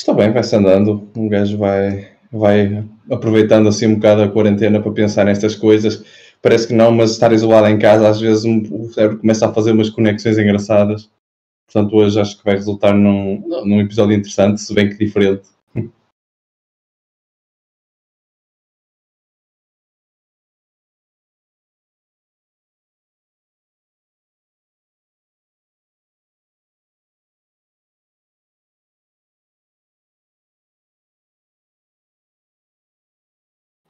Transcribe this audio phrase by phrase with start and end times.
[0.00, 1.06] Está bem, vai-se andando.
[1.14, 6.02] Um gajo vai, vai aproveitando assim um bocado a quarentena para pensar nestas coisas.
[6.40, 9.72] Parece que não, mas estar isolado em casa, às vezes o cérebro começa a fazer
[9.72, 11.10] umas conexões engraçadas.
[11.66, 15.42] Portanto, hoje acho que vai resultar num, num episódio interessante, se bem que diferente.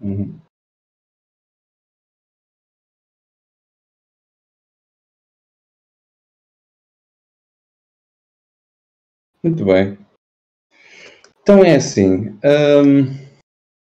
[0.01, 0.41] Uhum.
[9.43, 9.99] Muito bem.
[11.43, 12.35] Então é assim.
[12.85, 13.07] hum,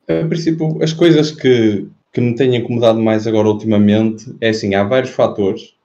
[0.09, 4.83] a princípio, as coisas que, que me têm incomodado mais agora ultimamente é assim, há
[4.83, 5.75] vários fatores.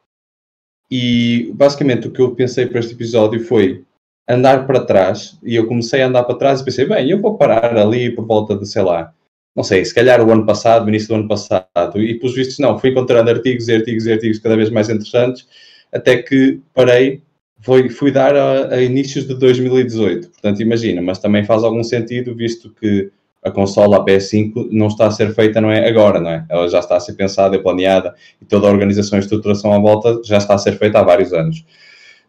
[0.91, 3.85] E basicamente o que eu pensei para este episódio foi
[4.29, 5.38] andar para trás.
[5.43, 8.26] E eu comecei a andar para trás e pensei, bem, eu vou parar ali por
[8.26, 9.13] volta de, sei lá,
[9.55, 12.01] não sei, se calhar o ano passado, início do ano passado.
[12.01, 15.47] E pelos vistos, não, fui encontrando artigos e artigos e artigos cada vez mais interessantes,
[15.93, 17.23] até que parei
[17.60, 20.29] foi, fui dar a, a, inícios de 2018.
[20.29, 23.10] Portanto, imagina, mas também faz algum sentido, visto que
[23.43, 26.47] a consola a PS5 não está a ser feita não é agora, não é?
[26.49, 29.79] Ela já está a ser pensada e planeada e toda a organização e estruturação à
[29.79, 31.65] volta já está a ser feita há vários anos.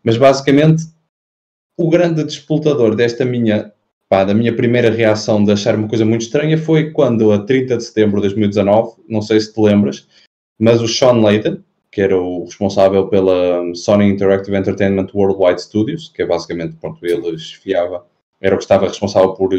[0.03, 0.83] Mas basicamente,
[1.77, 3.71] o grande disputador desta minha,
[4.09, 7.77] pá, da minha primeira reação de achar uma coisa muito estranha foi quando, a 30
[7.77, 10.07] de setembro de 2019, não sei se te lembras,
[10.59, 16.21] mas o Sean Layden, que era o responsável pela Sony Interactive Entertainment Worldwide Studios, que
[16.21, 18.05] é basicamente, pronto, ele esfiava,
[18.41, 19.49] era o que estava responsável por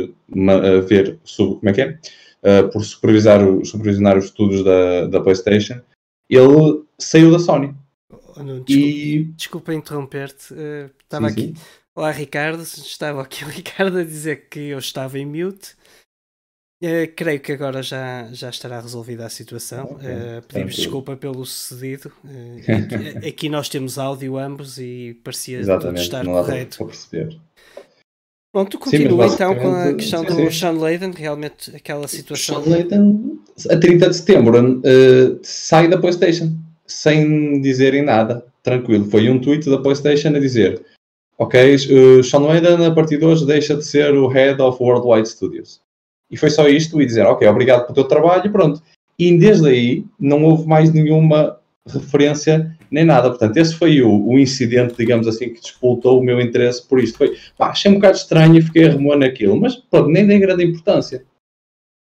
[0.86, 1.98] ver, sobre, como é que é?
[2.42, 5.81] Uh, por supervisar, supervisionar os estudos da, da PlayStation,
[6.28, 7.75] ele saiu da Sony.
[8.10, 9.25] Oh, não, desculpa, e...
[9.36, 11.47] desculpa interromper-te, uh, estava sim, aqui.
[11.56, 11.62] Sim.
[11.97, 15.75] Olá Ricardo, estava aqui o Ricardo a dizer que eu estava em mute
[16.78, 19.93] Uh, creio que agora já, já estará resolvida a situação.
[19.93, 20.10] Okay.
[20.10, 22.12] Uh, pedimos desculpa pelo sucedido.
[22.22, 22.59] Uh,
[23.16, 26.76] aqui, aqui, nós temos áudio ambos e parecia tudo estar não correto.
[26.76, 27.41] Para perceber.
[28.53, 30.50] Bom, tu continua então com a questão sim, do sim.
[30.50, 32.62] Sean Layden, realmente aquela situação.
[32.62, 34.82] Sean Layden, a 30 de setembro,
[35.43, 36.54] sai da PlayStation
[36.87, 39.10] sem dizerem nada, tranquilo.
[39.10, 40.84] Foi um tweet da PlayStation a dizer:
[41.38, 41.76] Ok,
[42.22, 45.82] Sean Layden a partir de hoje deixa de ser o Head of Worldwide Studios.
[46.30, 48.82] E foi só isto e dizer, ok, obrigado pelo teu trabalho pronto.
[49.19, 53.28] E desde aí não houve mais nenhuma referência nem nada.
[53.28, 57.19] Portanto, esse foi o, o incidente, digamos assim, que despoltou o meu interesse por isto.
[57.19, 60.64] Foi, pá, achei um bocado estranho e fiquei a naquilo, mas pronto, nem dei grande
[60.64, 61.25] importância.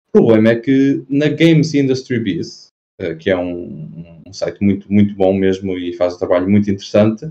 [0.10, 2.68] O problema é que na Games Industry Biz,
[3.00, 6.70] eh, que é um, um site muito, muito bom mesmo e faz um trabalho muito
[6.70, 7.26] interessante,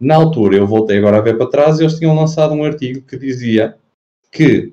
[0.00, 3.16] na altura eu voltei agora a ver para trás eles tinham lançado um artigo que
[3.16, 3.76] dizia
[4.30, 4.72] que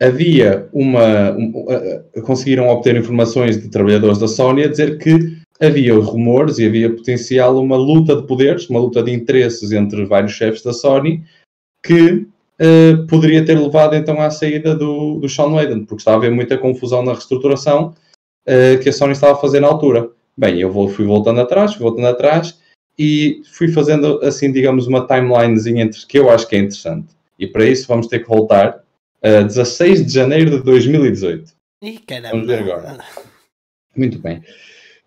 [0.00, 1.32] havia uma.
[1.32, 6.66] Um, uh, conseguiram obter informações de trabalhadores da Sony a dizer que havia rumores e
[6.66, 11.22] havia potencial uma luta de poderes, uma luta de interesses entre vários chefes da Sony
[11.82, 12.26] que
[12.60, 16.30] uh, poderia ter levado então à saída do, do Sean Layden, porque estava a haver
[16.30, 17.94] muita confusão na reestruturação
[18.48, 20.10] uh, que a Sony estava a fazer na altura.
[20.36, 22.58] Bem, eu vou, fui voltando atrás, fui voltando atrás
[22.98, 27.08] e fui fazendo assim, digamos, uma timelinezinha entre que eu acho que é interessante.
[27.38, 28.82] E para isso vamos ter que voltar
[29.22, 31.52] a 16 de janeiro de 2018.
[31.82, 32.30] Ih, caramba.
[32.30, 32.98] Vamos ver agora.
[33.96, 34.42] Muito bem.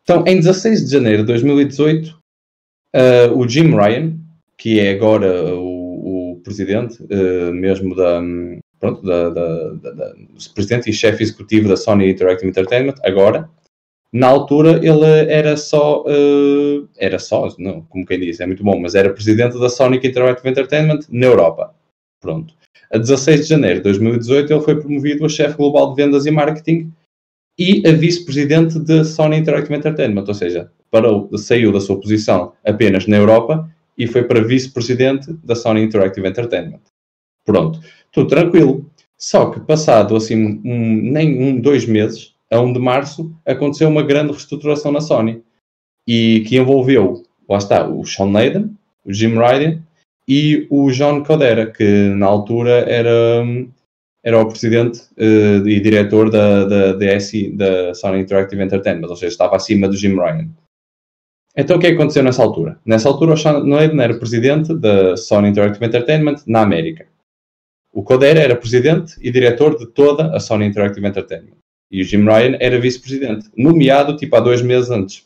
[0.03, 2.17] Então, em 16 de janeiro de 2018,
[2.95, 4.17] uh, o Jim Ryan,
[4.57, 8.21] que é agora o, o presidente uh, mesmo da,
[8.79, 10.13] pronto, da, da, da, da
[10.53, 13.49] presidente e chefe executivo da Sony Interactive Entertainment, agora,
[14.13, 18.79] na altura ele era só, uh, era só, não, como quem diz, é muito bom,
[18.79, 21.75] mas era presidente da Sony Interactive Entertainment na Europa.
[22.21, 22.53] Pronto.
[22.91, 26.31] A 16 de janeiro de 2018, ele foi promovido a chefe global de vendas e
[26.31, 26.91] marketing
[27.59, 33.07] e a vice-presidente de Sony Interactive Entertainment, ou seja, parou, saiu da sua posição apenas
[33.07, 36.81] na Europa e foi para vice-presidente da Sony Interactive Entertainment.
[37.43, 37.79] Pronto,
[38.11, 38.89] tudo tranquilo.
[39.17, 44.03] Só que passado assim um, nem um, dois meses, a 1 de março, aconteceu uma
[44.03, 45.43] grande reestruturação na Sony
[46.07, 49.81] e que envolveu, lá está, o Sean Layden, o Jim Ryder
[50.27, 53.45] e o John Codera, que na altura era,
[54.23, 57.07] era o presidente uh, e diretor da, da, da,
[57.53, 60.49] da Sony Interactive Entertainment, ou seja, estava acima do Jim Ryan.
[61.55, 62.79] Então o que é que aconteceu nessa altura?
[62.85, 67.07] Nessa altura o Sean Layden era presidente da Sony Interactive Entertainment na América.
[67.91, 71.57] O Codera era presidente e diretor de toda a Sony Interactive Entertainment.
[71.91, 75.25] E o Jim Ryan era vice-presidente, nomeado tipo há dois meses antes.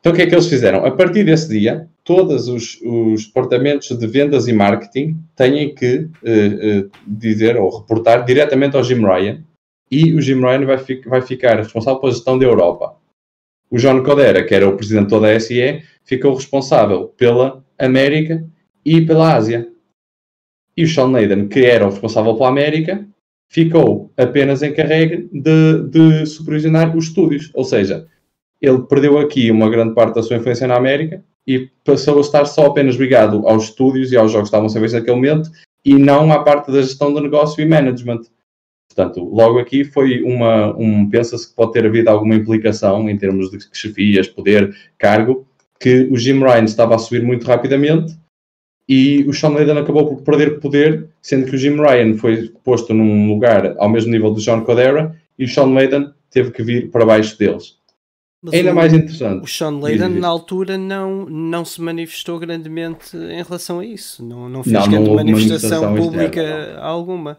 [0.00, 0.84] Então o que é que eles fizeram?
[0.84, 6.86] A partir desse dia, todos os, os departamentos de vendas e marketing têm que uh,
[6.86, 9.42] uh, dizer ou reportar diretamente ao Jim Ryan
[9.90, 12.96] e o Jim Ryan vai, fi vai ficar responsável pela gestão da Europa.
[13.70, 18.44] O John Codera, que era o presidente de toda a SE, ficou responsável pela América
[18.84, 19.68] e pela Ásia.
[20.76, 23.04] E o Sean Layden, que era o responsável pela América,
[23.48, 27.50] ficou apenas encarregue de, de supervisionar os estúdios.
[27.54, 28.06] Ou seja,
[28.60, 32.44] ele perdeu aqui uma grande parte da sua influência na América e passou a estar
[32.44, 35.50] só apenas ligado aos estúdios e aos jogos que estavam a ser naquele momento
[35.84, 38.22] e não à parte da gestão do negócio e management.
[38.88, 43.50] Portanto, logo aqui foi uma, um, pensa-se que pode ter havido alguma implicação em termos
[43.50, 45.46] de chefias, poder, cargo,
[45.78, 48.16] que o Jim Ryan estava a subir muito rapidamente
[48.88, 52.94] e o Sean Layden acabou por perder poder, sendo que o Jim Ryan foi posto
[52.94, 56.90] num lugar ao mesmo nível do John Codera e o Sean Layden teve que vir
[56.90, 57.76] para baixo deles.
[58.42, 59.42] Mas Ainda o, mais interessante.
[59.42, 64.24] O Sean Layden, na altura, não, não se manifestou grandemente em relação a isso.
[64.24, 67.38] Não, não fez não, grande não manifestação, manifestação pública externa, alguma.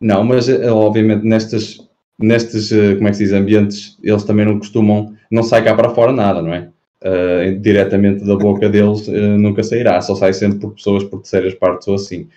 [0.00, 1.78] Não, mas eh, obviamente nestas,
[2.18, 5.74] nestes, eh, como é que se diz, ambientes, eles também não costumam, não sai cá
[5.74, 6.71] para fora nada, não é?
[7.04, 11.52] Uh, diretamente da boca deles uh, nunca sairá, só sai sempre por pessoas por terceiras
[11.54, 12.28] partes ou assim.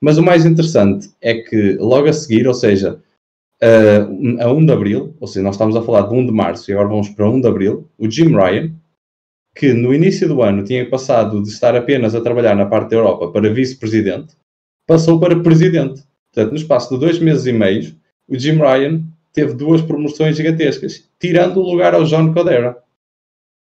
[0.00, 3.00] Mas o mais interessante é que logo a seguir, ou seja,
[3.62, 6.70] uh, a 1 de Abril, ou seja, nós estamos a falar de 1 de Março
[6.70, 8.72] e agora vamos para 1 de Abril, o Jim Ryan,
[9.54, 12.96] que no início do ano tinha passado de estar apenas a trabalhar na parte da
[12.96, 14.34] Europa para vice-presidente,
[14.86, 16.02] passou para presidente.
[16.32, 17.94] Portanto, no espaço de dois meses e meio,
[18.26, 19.02] o Jim Ryan
[19.32, 22.76] teve duas promoções gigantescas, tirando o lugar ao John Codera.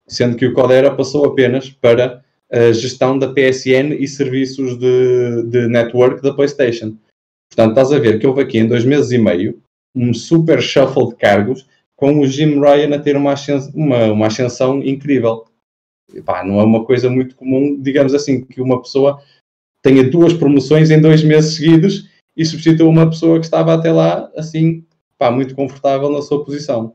[0.07, 5.67] Sendo que o Codera passou apenas para a gestão da PSN e serviços de, de
[5.67, 6.95] network da PlayStation.
[7.49, 9.61] Portanto, estás a ver que houve aqui em dois meses e meio
[9.95, 14.27] um super shuffle de cargos com o Jim Ryan a ter uma ascensão, uma, uma
[14.27, 15.45] ascensão incrível.
[16.13, 19.21] E, pá, não é uma coisa muito comum, digamos assim, que uma pessoa
[19.81, 24.31] tenha duas promoções em dois meses seguidos e substituiu uma pessoa que estava até lá,
[24.37, 24.85] assim,
[25.17, 26.93] pá, muito confortável na sua posição.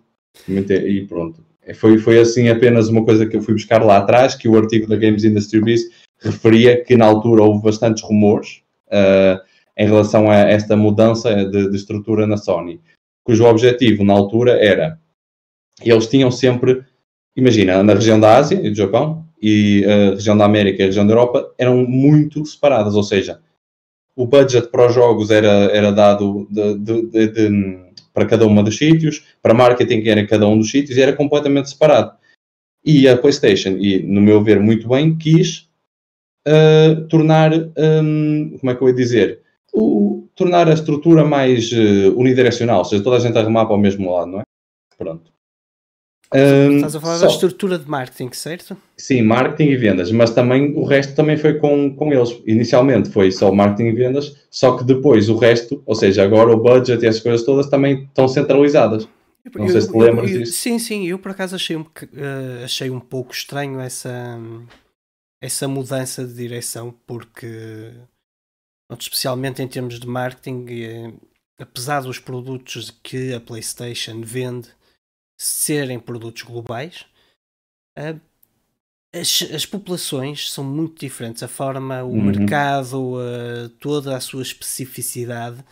[0.48, 1.44] E pronto.
[1.74, 4.88] Foi, foi assim apenas uma coisa que eu fui buscar lá atrás, que o artigo
[4.88, 5.82] da Games Industry Biz
[6.20, 9.40] referia que na altura houve bastantes rumores uh,
[9.76, 12.80] em relação a esta mudança de, de, estrutura na Sony,
[13.24, 14.98] cujo objetivo na altura era,
[15.82, 16.84] eles tinham sempre,
[17.36, 20.86] imagina, na região da Ásia e do Japão, e a região da América e a
[20.86, 23.40] região da Europa eram muito separadas, ou seja,
[24.14, 27.81] o budget para os jogos era, era dado de, de, de,
[28.12, 31.70] para cada um dos sítios, para marketing era cada um dos sítios, e era completamente
[31.70, 32.12] separado.
[32.84, 35.68] E a PlayStation, e no meu ver muito bem, quis
[36.46, 39.40] uh, tornar, um, como é que eu ia dizer,
[39.72, 43.76] o, tornar a estrutura mais uh, unidirecional, ou seja, toda a gente a remar para
[43.76, 44.42] o mesmo lado, não é?
[44.98, 45.31] Pronto.
[46.34, 47.26] Um, Estás a falar só.
[47.26, 48.76] da estrutura de marketing, certo?
[48.96, 52.40] Sim, marketing e vendas, mas também o resto também foi com, com eles.
[52.46, 56.56] Inicialmente foi só marketing e vendas, só que depois o resto, ou seja, agora o
[56.56, 59.06] budget e as coisas todas também estão centralizadas.
[59.44, 60.52] Eu, Não sei se te lembras eu, disso.
[60.52, 64.38] Sim, sim, eu por acaso achei um, uh, achei um pouco estranho essa,
[65.40, 67.93] essa mudança de direção, porque,
[68.99, 71.12] especialmente em termos de marketing, eh,
[71.58, 74.69] apesar dos produtos que a PlayStation vende
[75.42, 77.04] serem produtos globais,
[79.14, 81.42] as, as populações são muito diferentes.
[81.42, 82.22] A forma, o uhum.
[82.22, 83.19] mercado,
[83.81, 85.62] toda a sua especificidade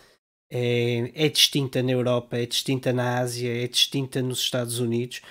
[0.51, 5.23] é, é distinta na Europa, é distinta na Ásia, é distinta nos Estados Unidos.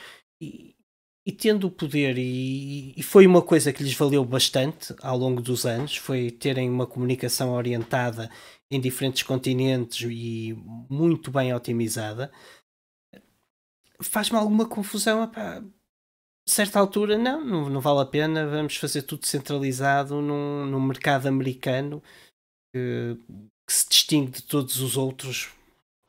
[0.41, 0.73] E,
[1.25, 5.41] e tendo o poder, e, e, foi uma coisa que lhes valeu bastante ao longo
[5.41, 8.31] dos anos, foi terem uma comunicação orientada
[8.71, 10.57] em diferentes continentes e
[10.89, 12.31] muito bem otimizada
[14.01, 15.23] faz-me alguma confusão.
[15.23, 15.61] Epá,
[16.47, 18.47] certa altura, não, não, não, vale a pena.
[18.47, 22.01] Vamos fazer tudo centralizado num, num mercado americano
[22.73, 23.17] que,
[23.67, 25.49] que, se distingue de todos os outros.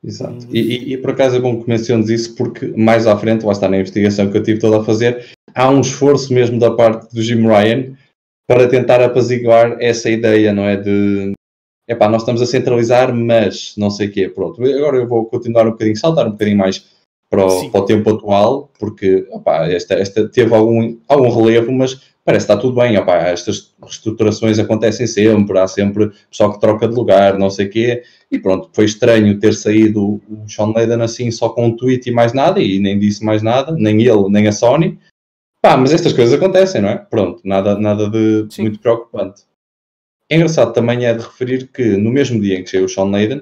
[0.02, 0.47] Exato.
[0.50, 3.52] E, e, e, por acaso é bom que menciones isso, porque mais à frente, lá
[3.52, 7.14] está na investigação que eu tive toda a fazer, há um esforço mesmo da parte
[7.14, 7.94] do Jim Ryan
[8.49, 10.76] para tentar apaziguar essa ideia, não é?
[10.76, 11.32] De
[11.87, 14.28] epá, nós estamos a centralizar, mas não sei o quê.
[14.28, 16.87] Pronto, agora eu vou continuar um bocadinho, saltar um bocadinho mais
[17.31, 19.27] para o, para o tempo atual, porque
[19.69, 22.97] esta, esta teve algum, algum relevo, mas parece que está tudo bem.
[22.97, 28.03] Estas reestruturações acontecem sempre, há sempre pessoal que troca de lugar, não sei o quê.
[28.31, 32.13] E pronto, foi estranho ter saído o Sean Layden assim só com um tweet e
[32.13, 34.99] mais nada, e nem disse mais nada, nem ele, nem a Sony.
[35.63, 36.97] Pá, mas estas coisas acontecem, não é?
[36.97, 38.63] Pronto, nada, nada de Sim.
[38.63, 39.43] muito preocupante.
[40.29, 43.05] É engraçado também é de referir que no mesmo dia em que saiu o Sean
[43.11, 43.41] Layden,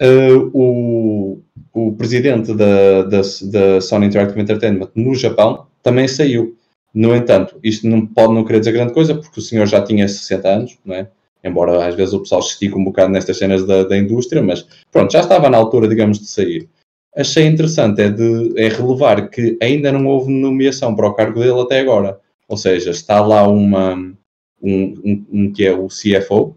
[0.00, 6.56] uh, o, o presidente da, da, da, Sony Interactive Entertainment no Japão também saiu.
[6.92, 10.08] No entanto, isto não pode não querer dizer grande coisa, porque o senhor já tinha
[10.08, 11.08] 60 anos, não é?
[11.42, 14.66] Embora às vezes o pessoal se estica um bocado nestas cenas da, da indústria, mas
[14.90, 16.68] pronto, já estava na altura, digamos, de sair.
[17.16, 21.60] Achei interessante é, de, é relevar que ainda não houve nomeação para o cargo dele
[21.60, 22.18] até agora.
[22.48, 26.54] Ou seja, está lá uma, um, um, um que é o CFO,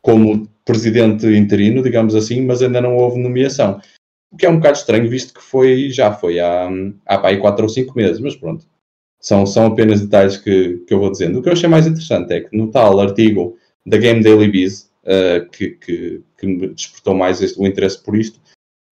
[0.00, 3.80] como presidente interino, digamos assim, mas ainda não houve nomeação.
[4.36, 6.68] O que é um bocado estranho, visto que foi, já foi há,
[7.06, 8.66] há 4 ou 5 meses, mas pronto.
[9.18, 11.38] São, são apenas detalhes que, que eu vou dizendo.
[11.38, 14.90] O que eu achei mais interessante é que no tal artigo da Game Daily Biz,
[15.04, 18.38] uh, que, que, que, me despertou mais este, o interesse por isto,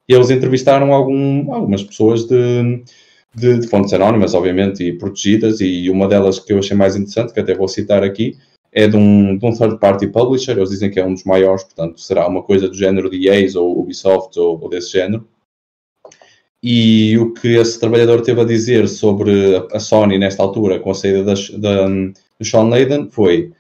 [0.09, 2.83] eles entrevistaram algum, algumas pessoas de,
[3.35, 7.35] de, de, fontes anónimas, obviamente, e protegidas, e uma delas que eu achei mais interessante,
[7.35, 8.39] que até vou citar aqui,
[8.73, 11.65] é de um, de um third party publisher, eles dizem que é um dos maiores,
[11.65, 15.29] portanto será uma coisa do género de EAs ou Ubisoft ou, ou desse género.
[16.67, 20.95] E o que esse trabalhador teve a dizer sobre a Sony nesta altura, com a
[20.95, 23.53] saída da, da, do Sean Layden, foi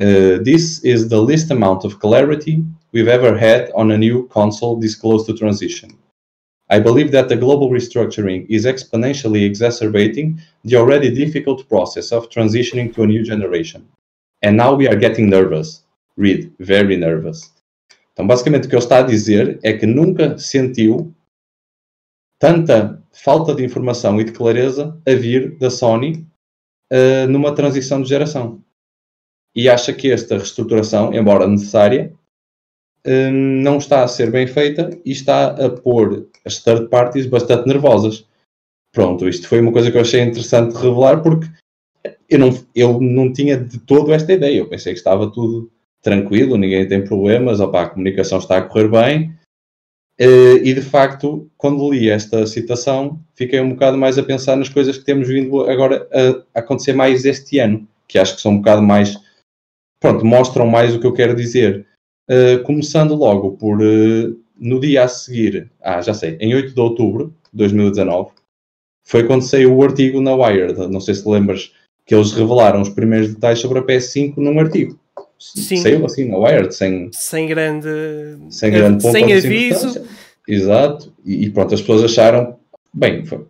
[0.00, 4.80] uh, This is the least amount of clarity we've ever had on a new console
[4.80, 5.90] this close to transition.
[6.68, 12.92] I believe that the global restructuring is exponentially exacerbating the already difficult process of transitioning
[12.94, 13.86] to a new generation.
[14.42, 15.84] And now we are getting nervous.
[16.16, 17.52] Read, very nervous.
[18.12, 21.14] Então, basicamente, o que ele está a dizer é que nunca sentiu
[22.42, 26.26] tanta falta de informação e de clareza a vir da Sony
[26.92, 28.60] uh, numa transição de geração.
[29.54, 32.12] E acha que esta reestruturação, embora necessária,
[33.06, 37.68] uh, não está a ser bem feita e está a pôr as third parties bastante
[37.68, 38.26] nervosas.
[38.92, 41.46] Pronto, isto foi uma coisa que eu achei interessante revelar porque
[42.28, 44.58] eu não, eu não tinha de todo esta ideia.
[44.58, 45.70] Eu pensei que estava tudo
[46.02, 49.41] tranquilo, ninguém tem problemas, opa, a comunicação está a correr bem.
[50.20, 54.68] Uh, e de facto, quando li esta citação, fiquei um bocado mais a pensar nas
[54.68, 56.06] coisas que temos vindo agora
[56.54, 59.18] a, acontecer mais este ano, que acho que são um bocado mais.
[59.98, 61.86] Pronto, mostram mais o que eu quero dizer.
[62.30, 66.80] Uh, começando logo por uh, no dia a seguir, ah, já sei, em 8 de
[66.80, 68.30] outubro de 2019,
[69.04, 70.86] foi quando saiu o artigo na Wired.
[70.88, 71.72] Não sei se lembras
[72.06, 74.98] que eles revelaram os primeiros detalhes sobre a PS5 num artigo.
[75.42, 75.76] Sim.
[75.76, 77.88] Saiu assim na Wired, sem, sem grande,
[78.48, 80.04] sem, grande sem aviso.
[80.46, 82.56] Exato, e, e, pronto, as pessoas acharam,
[82.92, 83.44] bem, foi,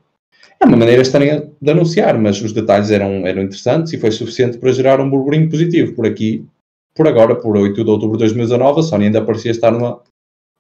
[0.61, 4.59] é uma maneira estranha de anunciar, mas os detalhes eram, eram interessantes e foi suficiente
[4.59, 5.93] para gerar um burburinho positivo.
[5.93, 6.47] Por aqui,
[6.95, 10.01] por agora, por 8 de outubro de 2019, a Sony ainda parecia estar numa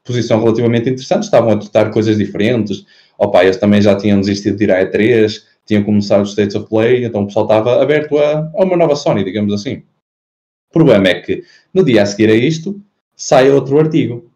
[0.04, 2.84] posição relativamente interessante, estavam a tratar coisas diferentes.
[3.16, 6.68] Opa, eles também já tinham desistido de ir à E3, tinham começado os States of
[6.68, 9.82] Play, então o pessoal estava aberto a, a uma nova Sony, digamos assim.
[10.73, 12.81] O problema é que no dia a seguir a isto
[13.14, 14.33] sai outro artigo.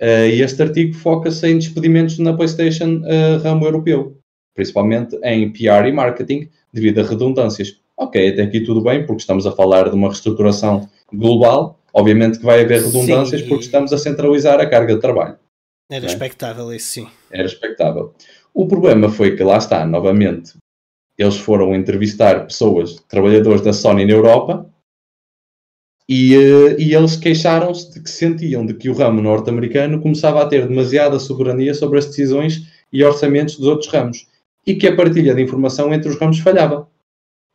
[0.00, 4.16] Uh, e este artigo foca-se em despedimentos na PlayStation uh, ramo europeu,
[4.54, 7.78] principalmente em PR e marketing, devido a redundâncias.
[7.94, 11.78] Ok, até aqui tudo bem, porque estamos a falar de uma reestruturação global.
[11.92, 15.36] Obviamente que vai haver redundâncias sim, porque estamos a centralizar a carga de trabalho.
[15.90, 16.08] Era é?
[16.08, 17.08] expectável isso, sim.
[17.30, 18.14] Era expectável.
[18.54, 20.54] O problema foi que lá está, novamente,
[21.18, 24.66] eles foram entrevistar pessoas, trabalhadores da Sony na Europa,
[26.12, 30.46] e, uh, e eles queixaram-se de que sentiam de que o ramo norte-americano começava a
[30.46, 34.26] ter demasiada soberania sobre as decisões e orçamentos dos outros ramos
[34.66, 36.88] e que a partilha de informação entre os ramos falhava.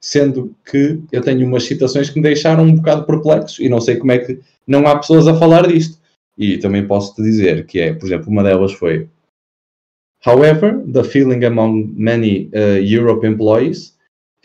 [0.01, 3.97] Sendo que eu tenho umas citações que me deixaram um bocado perplexo e não sei
[3.97, 5.99] como é que não há pessoas a falar disto.
[6.37, 9.09] E também posso te dizer que é, por exemplo, uma delas foi
[10.25, 13.94] However, the feeling among many uh, Europe employees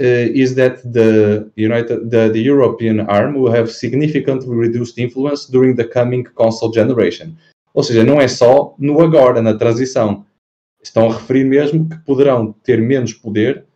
[0.01, 5.85] is that the United, the, the European arm will have significantly reduced influence during the
[5.85, 7.37] coming console generation.
[7.75, 10.25] Ou seja, não é só no agora, na transição.
[10.83, 13.67] Estão a referir mesmo que poderão ter menos poder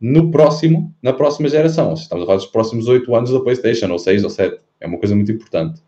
[0.00, 1.90] no próximo, na próxima geração.
[1.90, 4.60] Ou seja, estamos a falar dos próximos 8 anos da PlayStation, ou 6 ou 7.
[4.80, 5.82] É uma coisa muito importante.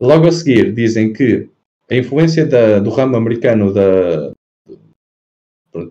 [0.00, 1.48] Logo a seguir, dizem que
[1.90, 4.32] a influência da, do ramo americano da,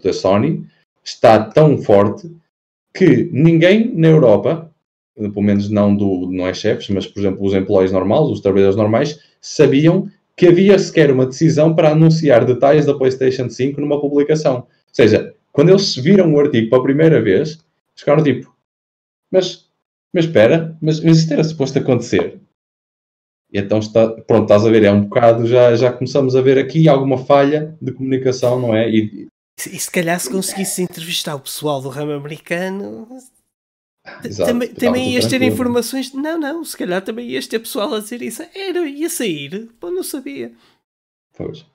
[0.04, 0.66] da Sony
[1.04, 2.32] está tão forte
[2.94, 4.72] que ninguém na Europa,
[5.16, 8.78] pelo menos não, do, não é chefes, mas por exemplo os employees normais, os trabalhadores
[8.78, 14.60] normais, sabiam que havia sequer uma decisão para anunciar detalhes da PlayStation 5 numa publicação.
[14.60, 17.60] Ou seja, quando eles viram o artigo pela primeira vez,
[17.96, 18.56] ficaram tipo,
[19.30, 19.66] mas,
[20.14, 22.40] mas espera, mas, mas isto era suposto acontecer.
[23.52, 26.58] E então está, pronto, estás a ver, é um bocado, já, já começamos a ver
[26.58, 28.90] aqui alguma falha de comunicação, não é?
[28.90, 29.28] E,
[29.68, 33.08] e se calhar se conseguisse entrevistar o pessoal do ramo americano,
[34.24, 36.14] Exato, também, também ias ter informações.
[36.14, 38.44] Não, não, se calhar também ias ter pessoal a dizer isso.
[38.56, 40.52] Era, ia sair, pô, não sabia.
[41.38, 41.66] Pois.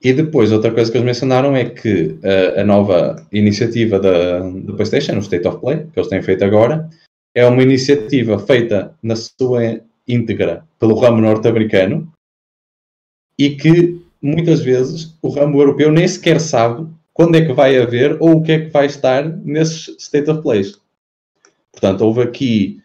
[0.00, 4.72] E depois, outra coisa que eles mencionaram é que uh, a nova iniciativa da, da
[4.72, 6.90] PlayStation, o State of Play, que eles têm feito agora,
[7.34, 12.12] é uma iniciativa feita na sua íntegra pelo ramo norte-americano
[13.38, 18.16] e que muitas vezes o ramo europeu nem sequer sabe quando é que vai haver
[18.20, 20.80] ou o que é que vai estar nesses State of Plays.
[21.70, 22.82] Portanto, houve aqui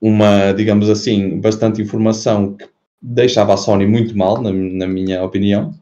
[0.00, 2.68] uma, digamos assim, bastante informação que
[3.00, 5.74] deixava a Sony muito mal, na, na minha opinião,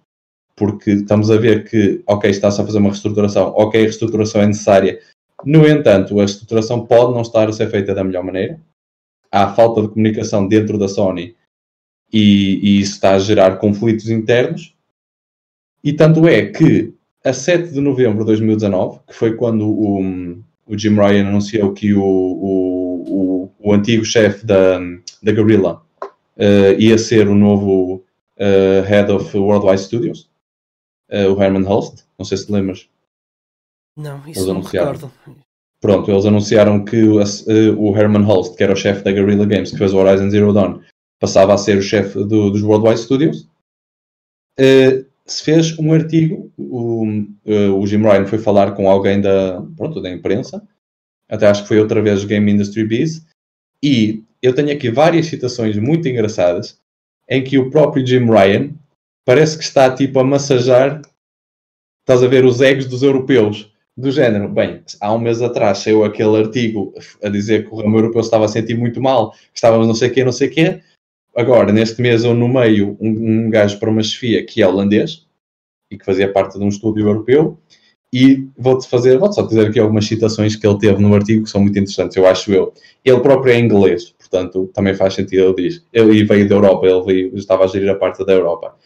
[0.56, 4.46] porque estamos a ver que, ok, está-se a fazer uma reestruturação, ok, a reestruturação é
[4.46, 5.00] necessária,
[5.44, 8.60] no entanto, a reestruturação pode não estar a ser feita da melhor maneira.
[9.30, 11.34] Há falta de comunicação dentro da Sony
[12.12, 14.74] e, e isso está a gerar conflitos internos.
[15.82, 20.00] E tanto é que, a 7 de novembro de 2019, que foi quando o,
[20.66, 24.78] o Jim Ryan anunciou que o, o, o, antigo chefe da,
[25.22, 28.04] da Guerrilla uh, ia ser o novo
[28.38, 30.30] uh, Head of Worldwide Studios,
[31.10, 32.04] uh, o Herman Holst.
[32.18, 32.88] Não sei se te lembras.
[33.96, 34.92] Não, isso eles não anunciaram.
[34.92, 35.12] recordo.
[35.80, 37.18] Pronto, eles anunciaram que o,
[37.78, 40.52] o Herman Holst, que era o chefe da Guerrilla Games, que fez o Horizon Zero
[40.52, 40.80] Dawn,
[41.20, 43.48] passava a ser o chefe do, dos Worldwide Studios.
[44.58, 49.62] Uh, se fez um artigo, o, uh, o Jim Ryan foi falar com alguém da,
[49.76, 50.62] pronto, da imprensa,
[51.28, 53.26] até acho que foi outra vez Game Industry Biz,
[53.82, 56.78] e eu tenho aqui várias citações muito engraçadas
[57.28, 58.74] em que o próprio Jim Ryan
[59.24, 61.00] parece que está tipo a massajar,
[62.00, 63.70] estás a ver, os egos dos europeus.
[63.94, 67.98] Do género, bem, há um mês atrás saiu aquele artigo a dizer que o ramo
[67.98, 70.80] europeu estava a sentir muito mal, estávamos não sei o quê, não sei o quê.
[71.34, 75.26] Agora, neste mês, eu no meio um, um gajo para uma chefia que é holandês
[75.90, 77.58] e que fazia parte de um estúdio europeu.
[78.14, 81.50] E vou-te fazer, vou-te só dizer aqui algumas citações que ele teve no artigo que
[81.50, 82.74] são muito interessantes, eu acho eu.
[83.02, 85.86] Ele próprio é inglês, portanto também faz sentido, ele diz.
[85.94, 88.76] Ele veio da Europa, ele veio, estava a gerir a parte da Europa.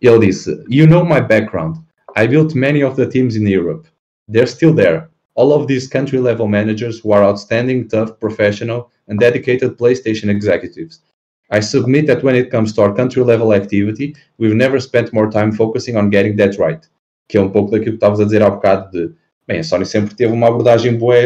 [0.00, 1.76] Ele disse: You know my background.
[2.16, 3.88] I built many of the teams in Europe.
[4.28, 5.06] They're still there.
[5.36, 11.00] All of these country level managers who are outstanding, tough, professional, and dedicated PlayStation executives.
[11.50, 15.30] I submit that when it comes to our country level activity, we've never spent more
[15.30, 16.86] time focusing on getting that right.
[17.28, 19.14] Que é um pouco daquilo que estavas a dizer há bocado de,
[19.46, 21.16] bem, a Sony sempre teve uma abordagem boa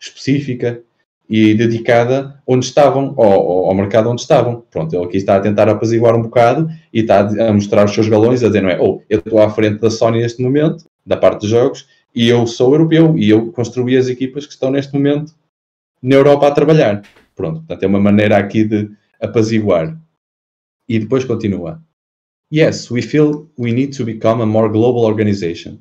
[0.00, 0.82] específica
[1.28, 4.64] e dedicada onde estavam, ao, ao, mercado onde estavam.
[4.70, 8.08] Pronto, ele aqui está a tentar apaziguar um bocado e está a mostrar os seus
[8.08, 10.84] galões, a dizer, não é, ou oh, eu estou à frente da Sony neste momento,
[11.06, 14.70] da parte de jogos, e eu sou europeu, e eu construí as equipas que estão
[14.70, 15.32] neste momento
[16.02, 17.02] na Europa a trabalhar.
[17.34, 18.90] Pronto, portanto é uma maneira aqui de
[19.22, 19.96] apaziguar.
[20.88, 21.82] E depois continua.
[22.52, 25.80] Yes, we feel we need to become a more global organization,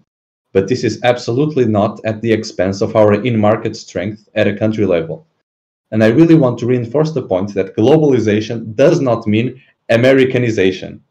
[0.53, 4.85] but this is absolutely not at the expense of our in-market strength at a country
[4.85, 5.27] level.
[5.91, 11.01] And I really want to reinforce the point that globalization does not mean Americanization.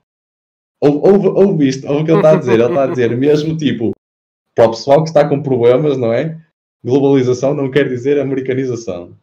[0.83, 2.55] Ouve, ouve isto, ouve o que ele está a dizer.
[2.55, 3.93] Ele está a dizer mesmo tipo,
[4.55, 6.41] para o pessoal que está com problemas, não é?
[6.83, 9.15] Globalização não quer dizer americanização.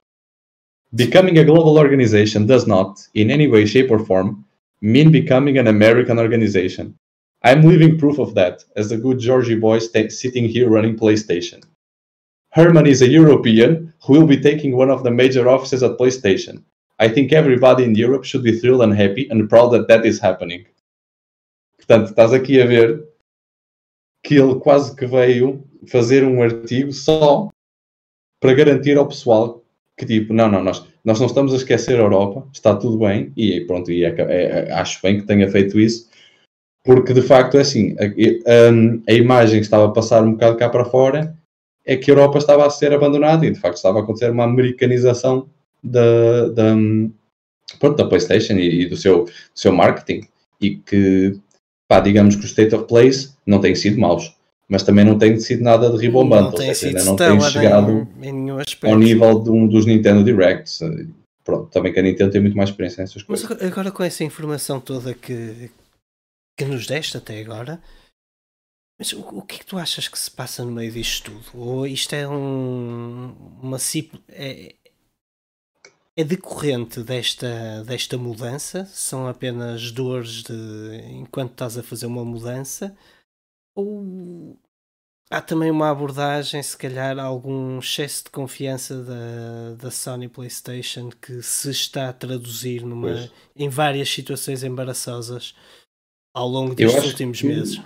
[0.96, 4.46] Becoming a global organization does not, in any way, shape, or form,
[4.82, 6.98] mean becoming an American organization.
[7.44, 11.64] I'm living proof of that as a good Georgie boy sitting here running PlayStation.
[12.52, 16.64] Herman is a European who will be taking one of the major offices at PlayStation.
[17.00, 20.20] I think everybody in Europe should be thrilled and happy and proud that that is
[20.20, 20.66] happening.
[21.78, 23.04] Portanto, estás aqui a ver
[24.24, 27.50] que ele quase que veio fazer um artigo só
[28.40, 29.64] para garantir ao pessoal
[29.98, 33.34] que tipo, não, não, nós, nós não estamos a esquecer a Europa, está tudo bem,
[33.36, 36.08] e pronto, e é, é, é, acho bem que tenha feito isso,
[36.86, 40.58] porque de facto é assim, a, a, a imagem que estava a passar um bocado
[40.58, 41.36] cá para fora
[41.84, 44.44] é que a Europa estava a ser abandonada e de facto estava a acontecer uma
[44.44, 45.50] americanização
[45.84, 46.76] da, da,
[47.80, 50.28] pronto, da PlayStation e, e do, seu, do seu marketing
[50.62, 51.40] e que,
[51.88, 54.37] pá, digamos que os State of Plays não têm sido maus,
[54.70, 58.50] mas também não tem sido nada de ribombante, ou seja, ainda não tem chegado em,
[58.50, 58.50] em
[58.84, 60.80] ao nível de um dos Nintendo Directs.
[61.44, 63.50] Pronto, também que a Nintendo tem muito mais experiência nessas coisas.
[63.50, 65.72] Mas agora com essa informação toda que,
[66.58, 67.82] que nos deste até agora,
[69.00, 71.58] mas o, o, que é que tu achas que se passa no meio disto tudo?
[71.58, 73.78] Ou isto é um, uma
[74.28, 74.76] é,
[76.18, 78.86] é decorrente desta, desta mudança?
[78.88, 82.94] São apenas dores de enquanto estás a fazer uma mudança?
[83.78, 84.58] Ou
[85.30, 91.42] há também uma abordagem, se calhar, algum excesso de confiança da, da Sony PlayStation que
[91.44, 95.56] se está a traduzir numa, em várias situações embaraçosas
[96.36, 97.48] ao longo destes últimos que...
[97.48, 97.82] meses?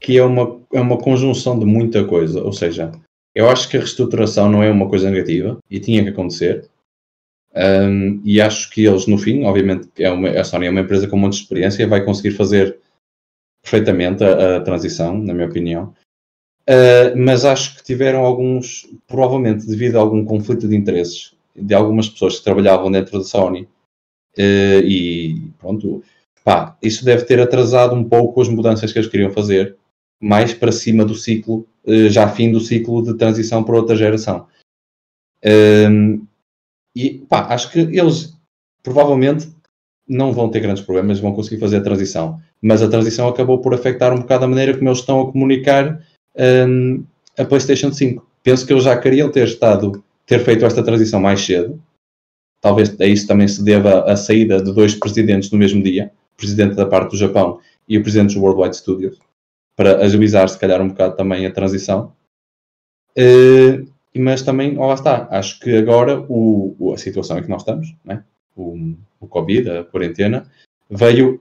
[0.00, 2.42] que é uma, é uma conjunção de muita coisa.
[2.42, 2.92] Ou seja,
[3.34, 6.68] eu acho que a reestruturação não é uma coisa negativa e tinha que acontecer.
[7.54, 11.08] Um, e acho que eles, no fim, obviamente, é uma, a Sony é uma empresa
[11.08, 12.78] com muita experiência e vai conseguir fazer
[13.66, 15.92] perfeitamente a, a transição, na minha opinião.
[16.68, 22.08] Uh, mas acho que tiveram alguns, provavelmente devido a algum conflito de interesses de algumas
[22.08, 23.62] pessoas que trabalhavam dentro da Sony
[24.36, 26.02] uh, e pronto,
[26.44, 29.76] pá, isso deve ter atrasado um pouco as mudanças que eles queriam fazer
[30.20, 34.48] mais para cima do ciclo, uh, já fim do ciclo de transição para outra geração.
[36.94, 38.36] e pá, acho que eles
[38.82, 39.48] provavelmente
[40.08, 42.40] não vão ter grandes problemas, vão conseguir fazer a transição.
[42.62, 46.00] Mas a transição acabou por afetar um bocado a maneira como eles estão a comunicar
[46.68, 47.04] um,
[47.38, 48.24] a PlayStation 5.
[48.42, 51.82] Penso que eles já queriam ter estado, ter feito esta transição mais cedo.
[52.60, 56.36] Talvez a isso também se deva a saída de dois presidentes no mesmo dia, o
[56.36, 59.18] presidente da parte do Japão e o presidente dos Worldwide Studios,
[59.76, 62.12] para agilizar se calhar um bocado também a transição.
[63.18, 67.94] Uh, mas também, lá está, acho que agora o, a situação em que nós estamos,
[68.04, 68.24] né?
[68.56, 70.50] O, o Covid, a quarentena,
[70.90, 71.40] veio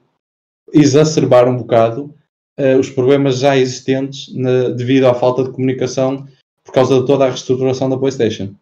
[0.73, 2.13] exacerbar um bocado
[2.59, 6.27] uh, os problemas já existentes na, devido à falta de comunicação
[6.63, 8.53] por causa de toda a reestruturação da PlayStation.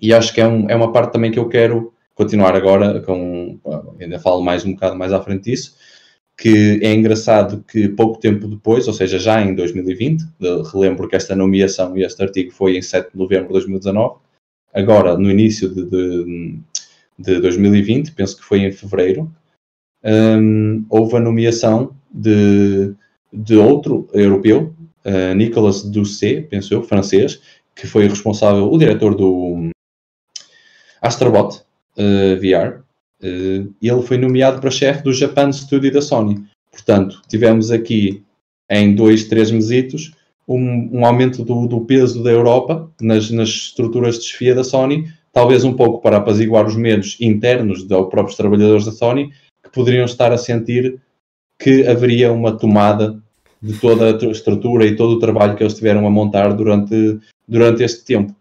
[0.00, 3.58] E acho que é, um, é uma parte também que eu quero continuar agora com.
[4.00, 5.76] Ainda falo mais um bocado mais à frente disso.
[6.36, 10.24] Que é engraçado que pouco tempo depois, ou seja, já em 2020,
[10.72, 14.20] relembro que esta nomeação e este artigo foi em 7 de novembro de 2019,
[14.72, 16.60] agora no início de, de
[17.18, 19.32] de 2020, penso que foi em fevereiro,
[20.04, 22.94] um, houve a nomeação de,
[23.32, 27.40] de outro europeu, uh, Nicolas Doucet, penso eu, francês,
[27.74, 29.70] que foi responsável, o diretor do
[31.00, 31.62] Astrobot
[31.96, 32.80] uh, VR.
[33.20, 36.44] Uh, ele foi nomeado para chefe do Japan Studio da Sony.
[36.70, 38.24] Portanto, tivemos aqui
[38.70, 40.12] em dois, três mesitos
[40.46, 45.12] um, um aumento do, do, peso da Europa nas, nas estruturas de desfia da Sony
[45.38, 50.04] talvez um pouco para apaziguar os medos internos dos próprios trabalhadores da Sony, que poderiam
[50.04, 51.00] estar a sentir
[51.56, 53.22] que haveria uma tomada
[53.62, 57.84] de toda a estrutura e todo o trabalho que eles tiveram a montar durante, durante
[57.84, 58.34] este tempo.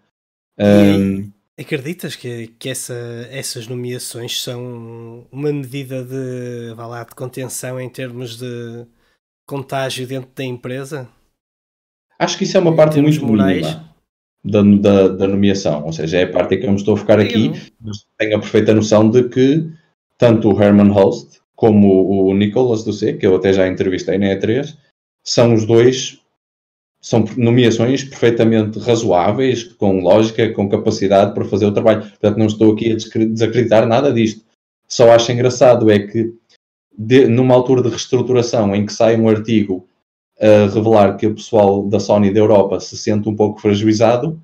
[0.58, 2.96] Um, acreditas que, que essa,
[3.30, 8.88] essas nomeações são uma medida de, vá lá, de contenção em termos de
[9.46, 11.08] contágio dentro da empresa?
[12.18, 13.68] Acho que isso é uma parte muito morais.
[13.68, 13.97] mínima
[14.44, 17.20] da, da, da, nomeação, ou seja, é a parte que eu me estou a focar
[17.20, 19.70] aqui, mas tenho a perfeita noção de que
[20.18, 24.78] tanto o Herman Holst como o Nicolas C, que eu até já entrevistei na E3,
[25.24, 26.22] são os dois,
[27.02, 32.02] são nomeações perfeitamente razoáveis, com lógica, com capacidade para fazer o trabalho.
[32.02, 34.46] Portanto, não estou aqui a desacreditar nada disto.
[34.88, 36.34] Só acho engraçado é que,
[36.98, 39.88] de, numa altura de reestruturação em que sai um artigo
[40.40, 44.40] a revelar que o pessoal da Sony da Europa se sente um pouco fragilizado,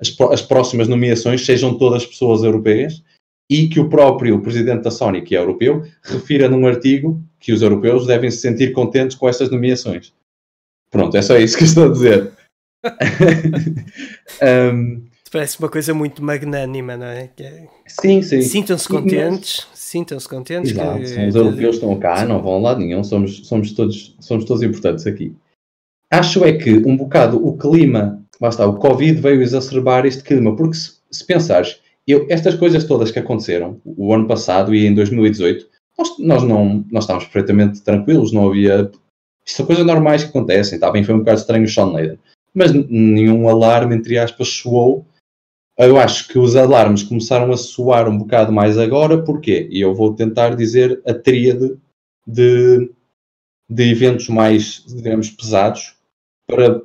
[0.00, 3.02] as, as próximas nomeações sejam todas pessoas europeias
[3.48, 7.62] e que o próprio presidente da Sony, que é europeu, refira num artigo que os
[7.62, 10.12] europeus devem se sentir contentes com estas nomeações.
[10.90, 12.32] Pronto, é só isso que estou a dizer.
[14.72, 17.30] um, Parece uma coisa muito magnânima, não é?
[17.40, 17.66] é...
[17.86, 18.42] Sim, sim.
[18.42, 20.72] Sintam-se contentes, sintam-se contentes.
[20.72, 21.26] Exato, que...
[21.28, 25.32] Os europeus estão cá, não vão lá nenhum, somos, somos, todos, somos todos importantes aqui.
[26.10, 30.56] Acho é que um bocado o clima, lá está, o Covid veio exacerbar este clima,
[30.56, 34.94] porque se, se pensares, eu, estas coisas todas que aconteceram o ano passado e em
[34.94, 38.90] 2018, nós, nós não nós estávamos perfeitamente tranquilos, não havia.
[39.46, 42.18] Isto são coisas normais que acontecem, está bem, foi um bocado estranho o Sean Layden,
[42.52, 45.06] mas nenhum alarme, entre aspas, soou
[45.78, 49.68] eu acho que os alarmes começaram a soar um bocado mais agora, porquê?
[49.70, 51.76] E eu vou tentar dizer a tríade
[52.26, 52.90] de,
[53.68, 55.94] de eventos mais, digamos, pesados
[56.46, 56.80] para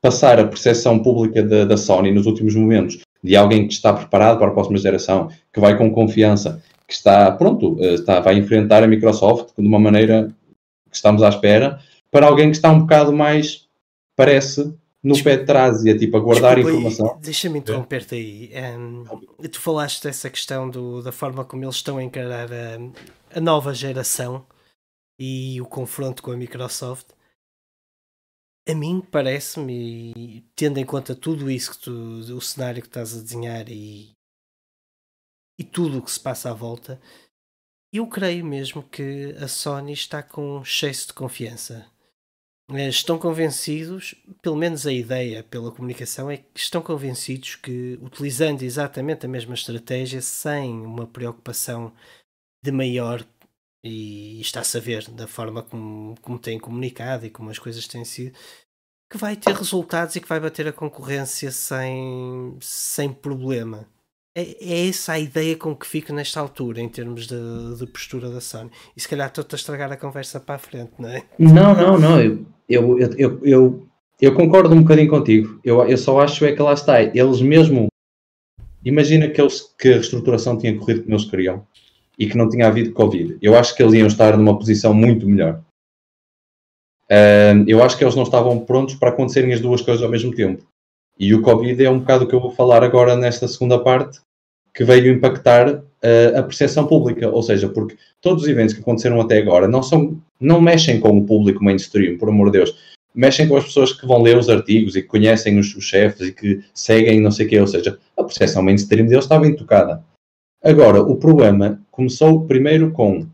[0.00, 4.38] passar a percepção pública da, da Sony nos últimos momentos de alguém que está preparado
[4.38, 8.82] para a próxima geração, que vai com confiança, que está pronto, eh, está, vai enfrentar
[8.82, 10.34] a Microsoft de uma maneira
[10.88, 11.78] que estamos à espera,
[12.10, 13.68] para alguém que está um bocado mais,
[14.16, 15.36] parece, no Desculpa.
[15.36, 17.20] pé de trás e é tipo a guardar Desculpa, informação.
[17.20, 18.52] Deixa-me interromper-te aí.
[18.78, 19.04] Um,
[19.48, 23.72] tu falaste dessa questão do, da forma como eles estão a encarar a, a nova
[23.72, 24.46] geração
[25.18, 27.08] e o confronto com a Microsoft.
[28.68, 31.92] A mim parece-me, tendo em conta tudo isso que tu,
[32.36, 34.12] o cenário que estás a desenhar e,
[35.58, 37.00] e tudo o que se passa à volta,
[37.92, 41.90] eu creio mesmo que a Sony está com excesso de confiança
[42.88, 49.26] estão convencidos, pelo menos a ideia pela comunicação é que estão convencidos que utilizando exatamente
[49.26, 51.92] a mesma estratégia, sem uma preocupação
[52.62, 53.24] de maior,
[53.84, 58.04] e está-se a ver da forma como, como têm comunicado e como as coisas têm
[58.04, 58.38] sido,
[59.10, 63.88] que vai ter resultados e que vai bater a concorrência sem, sem problema.
[64.34, 68.30] é, é, essa a ideia com que fico nesta altura, em termos de, de, postura
[68.30, 68.70] da Sony.
[68.96, 71.24] E se calhar estou-te a estragar a conversa para a frente, não é?
[71.38, 72.20] Não, não, não.
[72.20, 73.86] Eu, eu, eu, eu,
[74.20, 75.60] eu concordo um bocadinho contigo.
[75.64, 77.02] Eu, eu só acho é que lá está.
[77.02, 77.88] Eles mesmo.
[78.84, 81.66] Imagina que, eles, que a reestruturação tinha corrido como eles queriam
[82.18, 83.36] e que não tinha havido Covid.
[83.42, 85.60] Eu acho que eles iam estar numa posição muito melhor.
[87.10, 90.34] Uh, eu acho que eles não estavam prontos para acontecerem as duas coisas ao mesmo
[90.34, 90.64] tempo.
[91.18, 94.20] E o Covid é um bocado o que eu vou falar agora nesta segunda parte,
[94.72, 97.28] que veio impactar uh, a percepção pública.
[97.28, 101.18] Ou seja, porque todos os eventos que aconteceram até agora não, são, não mexem com
[101.18, 102.90] o público mainstream, por amor de Deus.
[103.14, 106.28] Mexem com as pessoas que vão ler os artigos e que conhecem os, os chefes
[106.28, 107.60] e que seguem não sei o quê.
[107.60, 110.04] Ou seja, a percepção mainstream deles está bem tocada.
[110.62, 113.26] Agora, o problema começou primeiro com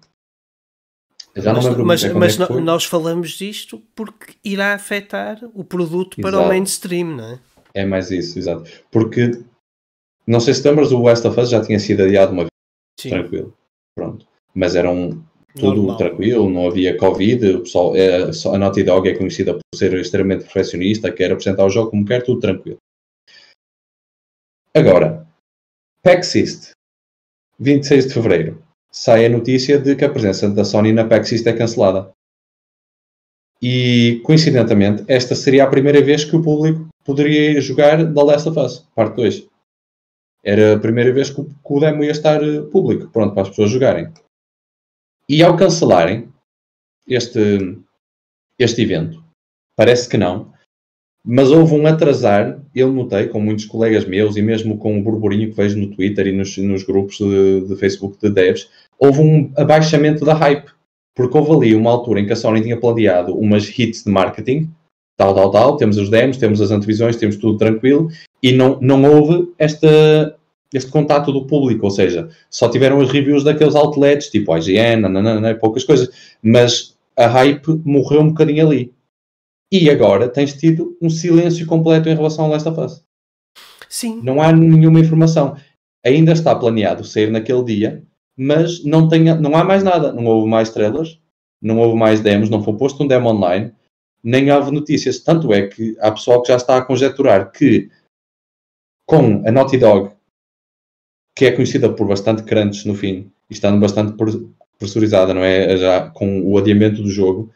[1.36, 6.40] já mas, não mas, mas é nós falamos disto porque irá afetar o produto para
[6.40, 7.38] o mainstream, não é?
[7.74, 8.64] É mais isso, exato.
[8.90, 9.32] Porque,
[10.26, 12.55] não sei se lembras, o West of Us já tinha sido adiado uma vez.
[12.98, 13.10] Sim.
[13.10, 13.54] Tranquilo.
[13.94, 14.26] Pronto.
[14.54, 15.22] Mas era um,
[15.54, 15.96] tudo Normal.
[15.96, 20.44] tranquilo, não havia Covid, o pessoal, é, a Naughty Dog é conhecida por ser extremamente
[20.44, 22.78] perfeccionista, quer apresentar o jogo como quer, tudo tranquilo.
[24.74, 25.26] Agora,
[26.02, 26.34] PAX
[27.58, 31.52] 26 de Fevereiro, sai a notícia de que a presença da Sony na PAX é
[31.52, 32.10] cancelada.
[33.62, 38.60] E, coincidentemente, esta seria a primeira vez que o público poderia jogar The Last of
[38.60, 39.48] Us, parte 2.
[40.46, 43.70] Era a primeira vez que o demo ia estar eh, público, pronto, para as pessoas
[43.70, 44.12] jogarem.
[45.28, 46.28] E ao cancelarem
[47.06, 47.76] este,
[48.56, 49.24] este evento,
[49.76, 50.52] parece que não,
[51.24, 55.50] mas houve um atrasar, eu notei com muitos colegas meus e mesmo com o burburinho
[55.50, 59.52] que vejo no Twitter e nos, nos grupos de, de Facebook de devs, houve um
[59.56, 60.70] abaixamento da hype
[61.16, 64.70] porque houve ali uma altura em que a Sony tinha planeado umas hits de marketing,
[65.16, 68.10] tal, tal, tal, temos os demos, temos as antevisões, temos tudo tranquilo,
[68.42, 70.35] e não, não houve esta,
[70.72, 75.54] este contato do público, ou seja, só tiveram as reviews daqueles outlets, tipo IGN, nananana,
[75.54, 76.10] poucas coisas,
[76.42, 78.92] mas a hype morreu um bocadinho ali.
[79.70, 83.04] E agora tens tido um silêncio completo em relação ao Last of Us.
[83.88, 84.20] Sim.
[84.22, 85.56] Não há nenhuma informação.
[86.04, 88.02] Ainda está planeado sair naquele dia,
[88.36, 90.12] mas não, tenha, não há mais nada.
[90.12, 91.20] Não houve mais trailers,
[91.60, 93.72] não houve mais demos, não foi posto um demo online,
[94.22, 95.18] nem houve notícias.
[95.20, 97.90] Tanto é que há pessoal que já está a conjecturar que
[99.06, 100.15] com a Naughty Dog,
[101.36, 104.14] que é conhecida por bastante crunch no fim, e estando bastante
[104.78, 105.76] pressurizada, não é?
[105.76, 107.52] Já com o adiamento do jogo,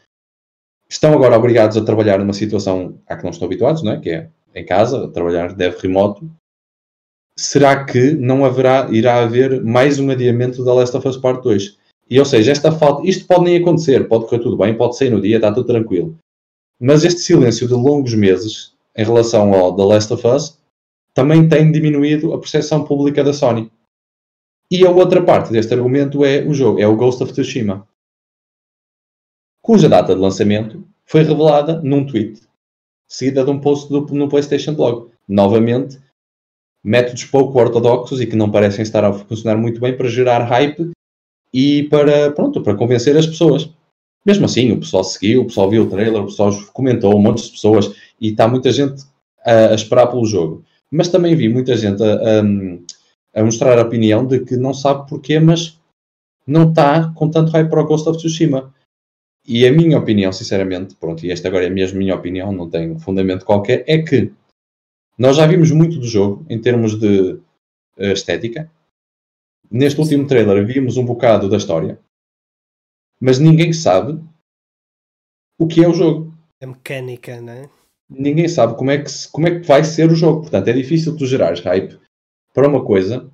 [0.89, 4.01] estão agora obrigados a trabalhar numa situação a que não estão habituados, não é?
[4.01, 6.31] Que é em casa, trabalhar dev remoto,
[7.37, 11.79] será que não haverá, irá haver mais um adiamento da Last of Us Part 2?
[12.11, 15.11] E ou seja, esta falta, isto pode nem acontecer, pode correr tudo bem, pode sair
[15.11, 16.19] no dia, está tudo tranquilo.
[16.79, 20.60] Mas este silêncio de longos meses em relação ao The Last of Us
[21.21, 23.71] também tem diminuído a percepção pública da Sony.
[24.71, 27.87] E a outra parte deste argumento é o jogo, é o Ghost of Tsushima,
[29.61, 32.41] cuja data de lançamento foi revelada num tweet,
[33.07, 35.11] seguida de um post do, no PlayStation Blog.
[35.29, 36.01] Novamente,
[36.83, 40.91] métodos pouco ortodoxos e que não parecem estar a funcionar muito bem para gerar hype
[41.53, 43.69] e para, pronto, para convencer as pessoas.
[44.25, 47.45] Mesmo assim, o pessoal seguiu, o pessoal viu o trailer, o pessoal comentou, um monte
[47.45, 49.03] de pessoas e está muita gente
[49.45, 50.65] a, a esperar pelo jogo.
[50.91, 55.09] Mas também vi muita gente a, a, a, mostrar a opinião de que não sabe
[55.09, 55.81] porquê, mas
[56.47, 58.75] não está com tanto hype para o Ghost of Tsushima.
[59.47, 62.99] E a minha opinião, sinceramente, pronto, e esta agora é mesmo minha opinião, não tem
[62.99, 64.33] fundamento qualquer, é que
[65.17, 68.71] nós já vimos muito do jogo em termos de uh, estética.
[69.71, 71.99] Neste último trailer vimos um bocado da história,
[73.21, 74.19] mas ninguém sabe
[75.59, 76.35] o que é o jogo.
[76.63, 77.71] A mecânica, não é?
[78.11, 80.43] Ninguém sabe como é que, como é que vai ser o jogo.
[80.43, 81.97] Portanto, é difícil tu gerares hype
[82.53, 83.31] para uma coisa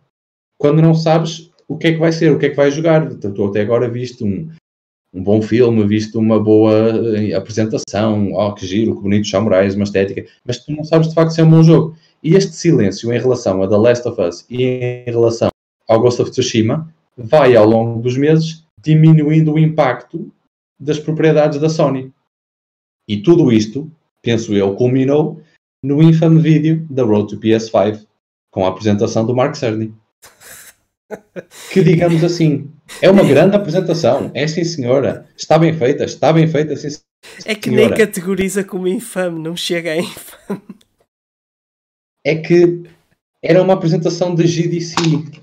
[0.58, 3.08] quando não sabes o que é que vai ser, o que é que vai jogar.
[3.14, 4.50] Tu até agora viste um,
[5.12, 6.72] um bom filme, visto uma boa
[7.16, 11.14] eh, apresentação, oh que giro, que bonito samurais, uma estética, mas tu não sabes de
[11.14, 11.96] facto se é um bom jogo.
[12.22, 15.48] E este silêncio em relação a The Last of Us e em relação
[15.88, 20.30] ao Ghost of Tsushima vai ao longo dos meses diminuindo o impacto
[20.78, 22.12] das propriedades da Sony.
[23.08, 23.90] E tudo isto,
[24.26, 25.40] penso eu, culminou
[25.80, 28.04] no infame vídeo da Road to PS5
[28.50, 29.94] com a apresentação do Mark Cerny.
[31.70, 32.68] Que digamos assim,
[33.00, 34.32] é uma grande apresentação.
[34.34, 35.24] É sim, senhora.
[35.36, 36.88] Está bem feita, está bem feita, sim,
[37.44, 40.62] É que nem categoriza como infame, não chega a infame.
[42.24, 42.82] É que
[43.40, 44.96] era uma apresentação de GDC,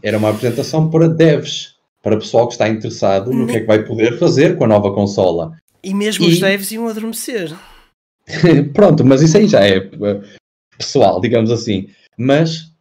[0.03, 3.85] era uma apresentação para devs, para pessoal que está interessado no que é que vai
[3.85, 5.55] poder fazer com a nova consola.
[5.81, 6.27] E mesmo e...
[6.27, 7.55] os devs iam adormecer.
[8.73, 10.21] Pronto, mas isso aí já é eh,
[10.77, 11.89] pessoal, digamos assim.
[12.17, 12.71] Mas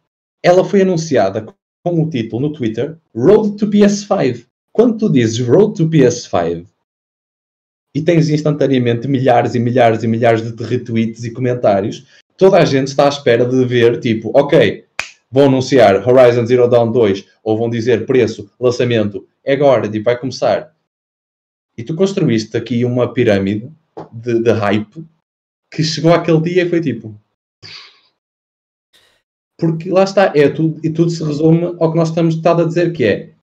[0.41, 1.45] ela foi anunciada
[1.83, 4.45] com o título no Twitter Road to PS5.
[4.71, 6.65] Quando tu dizes Road to PS5
[7.95, 12.87] e tens instantaneamente milhares e milhares e milhares de retweets e comentários, toda a gente
[12.87, 14.85] está à espera de ver, tipo, ok,
[15.29, 20.17] vão anunciar Horizon Zero Dawn 2 ou vão dizer preço, lançamento, é agora, tipo, vai
[20.17, 20.73] começar.
[21.77, 23.71] E tu construíste aqui uma pirâmide
[24.11, 25.05] de, de hype
[25.73, 27.19] que chegou aquele dia e foi tipo.
[29.59, 32.65] Porque lá está, é tudo, e tudo se resume ao que nós estamos estado a
[32.65, 33.33] dizer, que é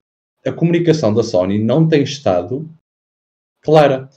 [0.45, 2.69] a comunicação da Sony não tem estado
[3.61, 4.09] clara.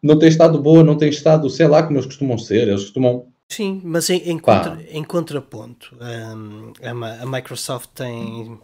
[0.00, 2.68] Não tem estado boa, não tem estado, sei lá, como eles costumam ser.
[2.68, 8.60] Eles costumam Sim, mas em, em, contra, em contraponto, um, a, a, Microsoft tem,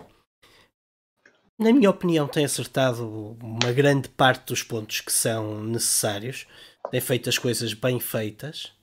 [1.58, 6.46] na minha opinião, tem acertado uma grande parte dos pontos que são necessários,
[6.90, 8.74] tem feito as coisas bem feitas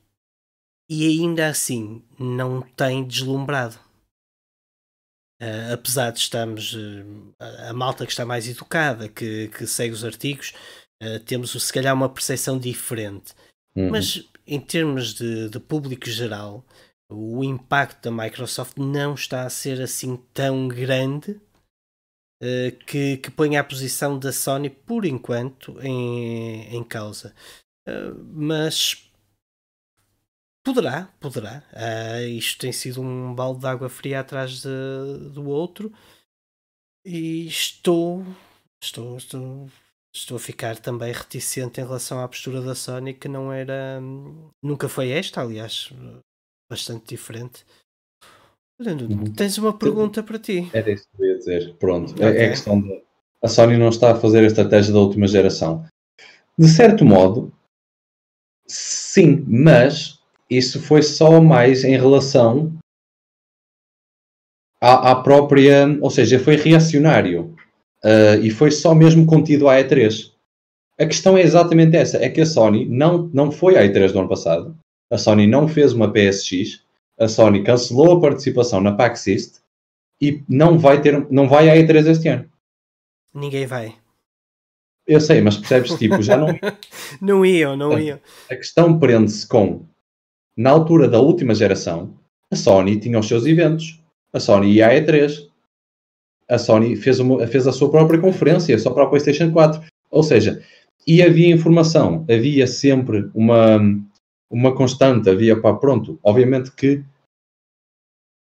[0.91, 3.79] e ainda assim não tem deslumbrado.
[5.41, 7.33] Uh, apesar de estarmos uh,
[7.69, 10.53] a malta que está mais educada, que, que segue os artigos,
[11.01, 13.33] uh, temos se calhar uma percepção diferente.
[13.73, 13.89] Uhum.
[13.89, 16.65] Mas em termos de, de público geral,
[17.09, 21.39] o impacto da Microsoft não está a ser assim tão grande
[22.87, 27.35] que, que põe a posição da Sony por enquanto em, em causa.
[28.33, 29.10] Mas
[30.63, 31.63] poderá, poderá.
[31.73, 35.91] Uh, isto tem sido um balde de água fria atrás de, do outro
[37.05, 38.23] e estou,
[38.81, 39.69] estou, estou
[40.13, 43.99] estou a ficar também reticente em relação à postura da Sony, que não era.
[44.61, 45.91] Nunca foi esta, aliás,
[46.69, 47.65] bastante diferente.
[48.79, 49.31] Uhum.
[49.35, 50.69] Tens uma pergunta para ti.
[50.73, 51.75] Era isso que eu ia dizer.
[51.75, 52.13] Pronto.
[52.13, 52.25] Okay.
[52.25, 53.03] É, é questão de.
[53.41, 55.85] A Sony não está a fazer a estratégia da última geração.
[56.57, 57.51] De certo modo,
[58.67, 60.20] sim, mas
[60.51, 62.77] isso foi só mais em relação
[64.81, 65.87] à, à própria.
[66.01, 67.55] Ou seja, foi reacionário
[68.03, 70.29] uh, e foi só mesmo contido à E3.
[70.99, 74.19] A questão é exatamente essa: é que a Sony não, não foi à E3 do
[74.19, 74.77] ano passado,
[75.09, 76.83] a Sony não fez uma PSX,
[77.17, 79.55] a Sony cancelou a participação na PAX East
[80.21, 82.49] e não vai, ter, não vai à E3 este ano.
[83.33, 83.95] Ninguém vai.
[85.07, 86.47] Eu sei, mas percebes, tipo, já não.
[87.19, 88.19] não iam, não iam.
[88.49, 89.85] A questão prende-se com,
[90.61, 92.13] na altura da última geração,
[92.51, 93.99] a Sony tinha os seus eventos.
[94.33, 95.51] A Sony ia à E3
[96.51, 99.81] a Sony fez, uma, fez a sua própria conferência só para a PlayStation 4.
[100.11, 100.61] Ou seja,
[101.07, 103.79] e havia informação, havia sempre uma,
[104.49, 106.19] uma constante, havia pá, pronto.
[106.21, 107.01] Obviamente que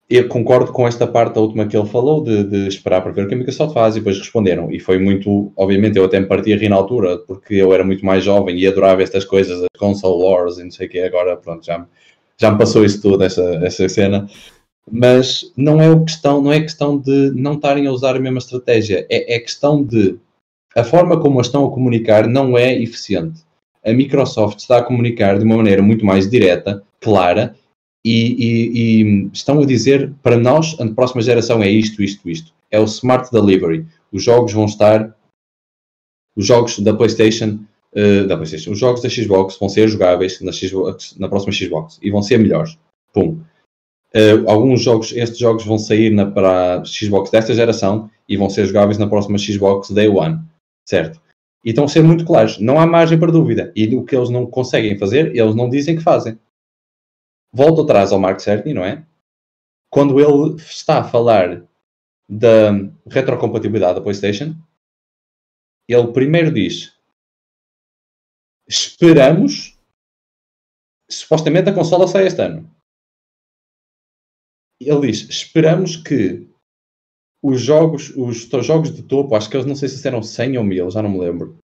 [0.09, 3.25] eu concordo com esta parte da última que ele falou, de, de, esperar para ver
[3.25, 4.71] o que a Microsoft faz e depois responderam.
[4.71, 7.83] E foi muito, obviamente, eu até me partia a rir na altura, porque eu era
[7.83, 10.99] muito mais jovem e adorava estas coisas, as console wars e não sei o que,
[11.01, 11.85] agora pronto, já,
[12.39, 14.27] já me passou isso tudo, essa, essa cena
[14.89, 19.05] mas não é questão, não é questão de não estarem a usar a mesma estratégia,
[19.09, 20.17] é, é questão de
[20.75, 23.41] a forma como a estão a comunicar não é eficiente.
[23.85, 27.55] A Microsoft está a comunicar de uma maneira muito mais direta, clara,
[28.05, 32.53] e, e, e estão a dizer para nós, a próxima geração é isto, isto, isto.
[32.71, 33.85] É o Smart Delivery.
[34.11, 35.15] Os jogos vão estar,
[36.35, 37.59] os jogos da PlayStation,
[37.97, 41.99] uh, da PlayStation, os jogos da Xbox vão ser jogáveis na, Xbox, na próxima Xbox
[42.01, 42.77] e vão ser melhores.
[43.11, 43.41] Pum.
[44.15, 48.49] Uh, alguns jogos, estes jogos vão sair na, para a Xbox desta geração e vão
[48.49, 50.39] ser jogáveis na próxima Xbox Day One,
[50.85, 51.19] certo?
[51.65, 53.71] E estão a ser muito claros, não há margem para dúvida.
[53.75, 56.39] E o que eles não conseguem fazer, eles não dizem que fazem.
[57.51, 59.03] Volto atrás ao Mark Cerny, não é?
[59.89, 61.63] Quando ele está a falar
[62.29, 62.71] da
[63.09, 64.55] retrocompatibilidade da PlayStation,
[65.87, 66.96] ele primeiro diz:
[68.67, 69.77] Esperamos,
[71.09, 72.77] supostamente a consola sai este ano
[74.79, 76.47] ele diz: esperamos que
[77.43, 80.63] os jogos, os jogos de topo, acho que eles não sei se eram 100 ou
[80.63, 81.57] 1000, já não me lembro.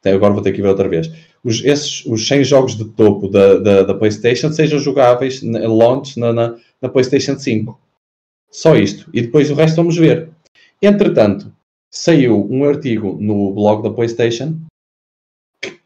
[0.00, 1.08] Até agora vou ter que ver outra vez.
[1.42, 6.18] Os, esses, os 100 jogos de topo da, da, da PlayStation sejam jogáveis na, launch
[6.18, 7.78] na, na, na, PlayStation 5.
[8.50, 9.10] Só isto.
[9.12, 10.30] E depois o resto vamos ver.
[10.80, 11.52] Entretanto,
[11.90, 14.60] saiu um artigo no blog da PlayStation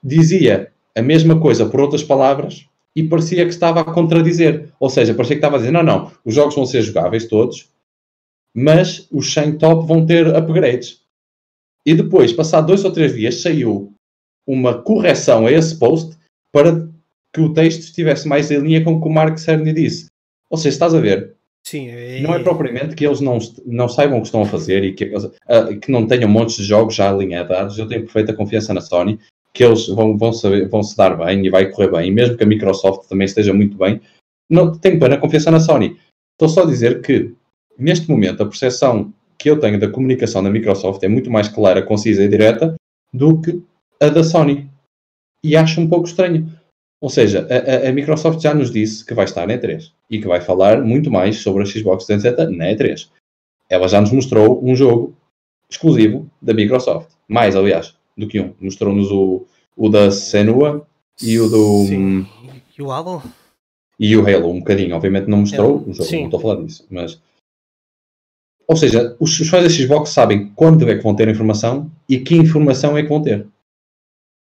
[0.02, 4.70] dizia a mesma coisa por outras palavras e parecia que estava a contradizer.
[4.78, 7.68] Ou seja, parecia que estava a dizer: não, não, os jogos vão ser jogáveis todos,
[8.54, 11.00] mas os 100 top vão ter upgrades.
[11.84, 13.92] E depois, passado dois ou três dias, saiu
[14.46, 16.16] uma correção a esse post
[16.52, 16.88] para
[17.32, 20.06] que o texto estivesse mais em linha com o que o Mark Cerny disse.
[20.50, 21.34] Ou seja, estás a ver?
[21.64, 22.20] Sim, é...
[22.20, 25.04] Não é propriamente que eles não, não saibam o que estão a fazer e que,
[25.04, 27.78] uh, que não tenham montes de jogos já alinhados.
[27.78, 29.18] Eu tenho perfeita confiança na Sony
[29.54, 32.36] que eles vão, vão, saber, vão se dar bem e vai correr bem, e mesmo
[32.36, 34.00] que a Microsoft também esteja muito bem,
[34.48, 35.98] não tenho plena confiança na Sony.
[36.32, 37.34] Estou só a dizer que,
[37.78, 41.82] neste momento, a percepção que eu tenho da comunicação da Microsoft é muito mais clara,
[41.82, 42.74] concisa e direta
[43.12, 43.62] do que
[44.00, 44.70] a da Sony.
[45.44, 46.48] E acho um pouco estranho.
[47.00, 50.28] Ou seja, a, a, Microsoft já nos disse que vai estar na E3 e que
[50.28, 53.08] vai falar muito mais sobre a Xbox 360 na E3.
[53.68, 55.16] Ela já nos mostrou um jogo
[55.68, 57.10] exclusivo da Microsoft.
[57.26, 58.54] Mais, aliás, do que um.
[58.60, 59.46] Mostrou-nos o,
[59.76, 60.86] o da Senua
[61.22, 61.86] e o do.
[61.86, 62.26] Sim.
[62.78, 63.22] E o Halo?
[63.98, 64.94] E o Halo, um bocadinho.
[64.94, 66.18] Obviamente não mostrou o jogo, Sim.
[66.18, 66.86] não estou a falar disso.
[66.90, 67.20] Mas.
[68.66, 72.18] Ou seja, os, os fãs da Xbox sabem quando é que vão ter informação e
[72.18, 73.46] que informação é que vão ter.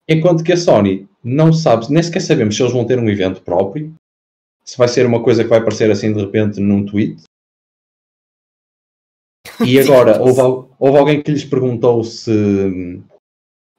[0.08, 3.42] Enquanto que a Sony não sabe, nem sequer sabemos se eles vão ter um evento
[3.42, 3.94] próprio,
[4.64, 7.24] se vai ser uma coisa que vai aparecer assim de repente num tweet.
[9.66, 12.32] E agora, houve, houve alguém que lhes perguntou se,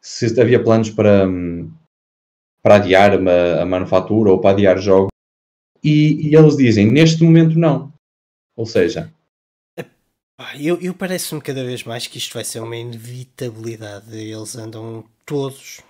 [0.06, 1.26] se havia planos para,
[2.62, 5.10] para adiar a, a manufatura ou para adiar jogos.
[5.82, 7.92] E, e, eles dizem, neste momento não.
[8.56, 9.12] Ou seja...
[10.60, 14.16] Eu, eu parece-me cada vez mais que isto vai ser uma inevitabilidade.
[14.16, 15.82] Eles andam todos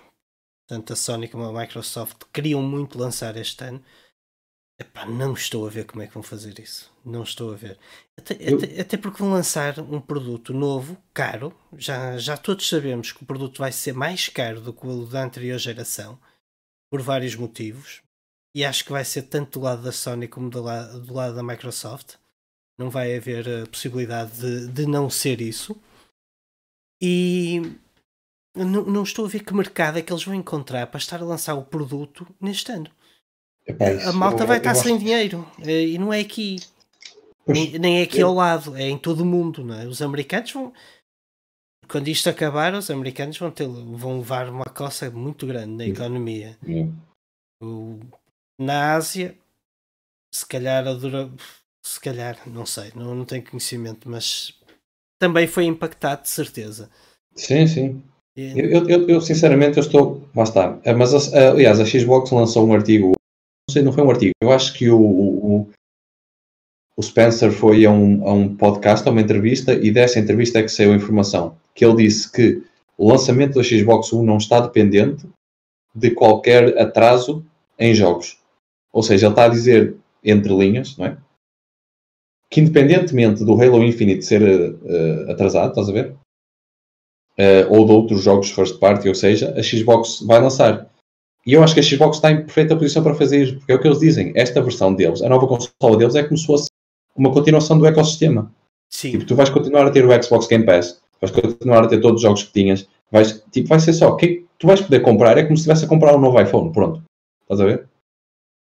[0.67, 3.83] tanto a Sony como a Microsoft queriam muito lançar este ano.
[4.79, 6.91] Epá, não estou a ver como é que vão fazer isso.
[7.03, 7.79] Não estou a ver.
[8.15, 8.57] Até, Eu...
[8.57, 11.51] até, até, porque vão lançar um produto novo, caro.
[11.75, 15.23] Já, já todos sabemos que o produto vai ser mais caro do que o da
[15.23, 16.19] anterior geração,
[16.91, 18.03] por vários motivos.
[18.55, 21.35] E acho que vai ser tanto do lado da Sony como do lado, do lado
[21.35, 22.15] da Microsoft.
[22.77, 25.75] Não vai haver a possibilidade de, de não ser isso.
[27.01, 27.61] E
[28.55, 31.25] não, não estou a ver que mercado é que eles vão encontrar para estar a
[31.25, 32.91] lançar o produto neste ano.
[34.07, 36.57] A malta eu, vai estar sem dinheiro eh, e não é aqui.
[37.45, 38.27] Nem, nem, é aqui eu...
[38.27, 39.63] ao lado, é em todo o mundo.
[39.63, 39.85] Não é?
[39.85, 40.73] Os americanos vão.
[41.87, 46.57] Quando isto acabar, os americanos vão, ter, vão levar uma coça muito grande na economia.
[47.63, 47.99] O,
[48.59, 49.35] na Ásia,
[50.33, 51.31] se calhar a dura.
[51.85, 54.53] Se calhar, não sei, não, não tenho conhecimento, mas
[55.17, 56.89] também foi impactado de certeza.
[57.33, 58.03] Sim, sim.
[58.35, 60.21] Eu, eu, eu, sinceramente eu estou.
[60.35, 60.79] Lá está.
[60.95, 63.13] Mas aliás, a Xbox lançou um artigo.
[63.69, 64.31] Sei, não foi um artigo.
[64.41, 65.69] Eu acho que o, o,
[66.95, 70.63] o Spencer foi a um, a um podcast, a uma entrevista, e dessa entrevista é
[70.63, 71.57] que saiu a informação.
[71.75, 72.63] Que ele disse que
[72.97, 75.27] o lançamento da Xbox One não está dependente
[75.93, 77.45] de qualquer atraso
[77.77, 78.39] em jogos.
[78.91, 81.17] Ou seja, ele está a dizer, entre linhas, não é?
[82.49, 86.15] Que independentemente do Halo Infinite ser uh, atrasado, estás a ver?
[87.37, 90.86] uh, ou de outros jogos first party, ou seja, a Xbox vai lançar.
[91.47, 93.75] E eu acho que a Xbox está em perfeita posição para fazer isso, porque é
[93.75, 94.33] o que eles dizem.
[94.35, 96.67] Esta versão deles, a nova consola deles, é como se fosse
[97.15, 98.51] uma continuação do ecossistema.
[98.89, 99.11] Sim.
[99.11, 102.17] Tipo, tu vais continuar a ter o Xbox Game Pass, vais continuar a ter todos
[102.17, 105.43] os jogos que tinhas, vais, tipo, vai ser só, que tu vais poder comprar, é
[105.43, 107.01] como se estivesse a comprar um novo iPhone, pronto.
[107.43, 107.87] Estás a ver?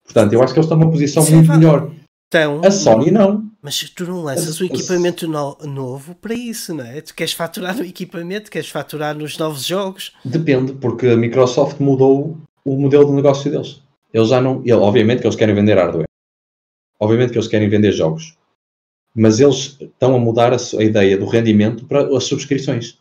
[0.03, 1.89] Portanto, eu acho que eles estão numa posição Sim, muito melhor.
[2.27, 3.49] Então, a Sony não.
[3.61, 6.99] Mas tu não lanças o equipamento no, novo para isso, não é?
[6.99, 10.11] Tu queres faturar no equipamento, queres faturar nos novos jogos.
[10.25, 13.81] Depende, porque a Microsoft mudou o modelo de negócio deles.
[14.13, 14.61] Eles já não.
[14.61, 16.07] Ele, obviamente que eles querem vender hardware.
[16.99, 18.37] Obviamente que eles querem vender jogos.
[19.15, 22.97] Mas eles estão a mudar a, a ideia do rendimento para as subscrições.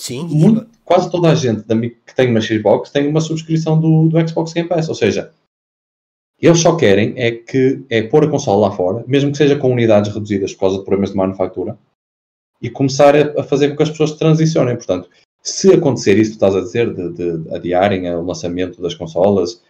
[0.00, 0.26] Sim.
[0.28, 4.52] Muito, quase toda a gente que tem uma Xbox tem uma subscrição do, do Xbox
[4.52, 4.88] Game Pass.
[4.88, 5.32] Ou seja,
[6.40, 9.70] eles só querem é que é pôr a consola lá fora, mesmo que seja com
[9.72, 11.78] unidades reduzidas por causa de problemas de manufatura,
[12.60, 14.76] e começar a, a fazer com que as pessoas transicionem.
[14.76, 15.08] Portanto,
[15.42, 19.60] se acontecer isso que estás a dizer, de, de adiarem o lançamento das consolas,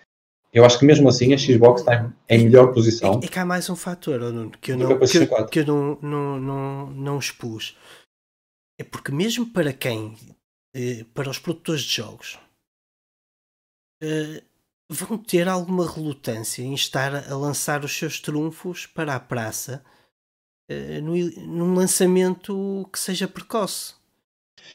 [0.52, 3.20] eu acho que mesmo assim a Xbox está em melhor posição.
[3.22, 5.66] É, é que há mais um fator, Nuno, que eu, não, que, eu, que eu
[5.66, 7.74] não, não, não, não expus.
[8.78, 10.14] É porque mesmo para quem,
[10.76, 12.38] eh, para os produtores de jogos,
[14.02, 14.42] eh,
[14.90, 19.82] vão ter alguma relutância em estar a lançar os seus trunfos para a praça
[21.02, 21.14] no,
[21.46, 23.94] num lançamento que seja precoce.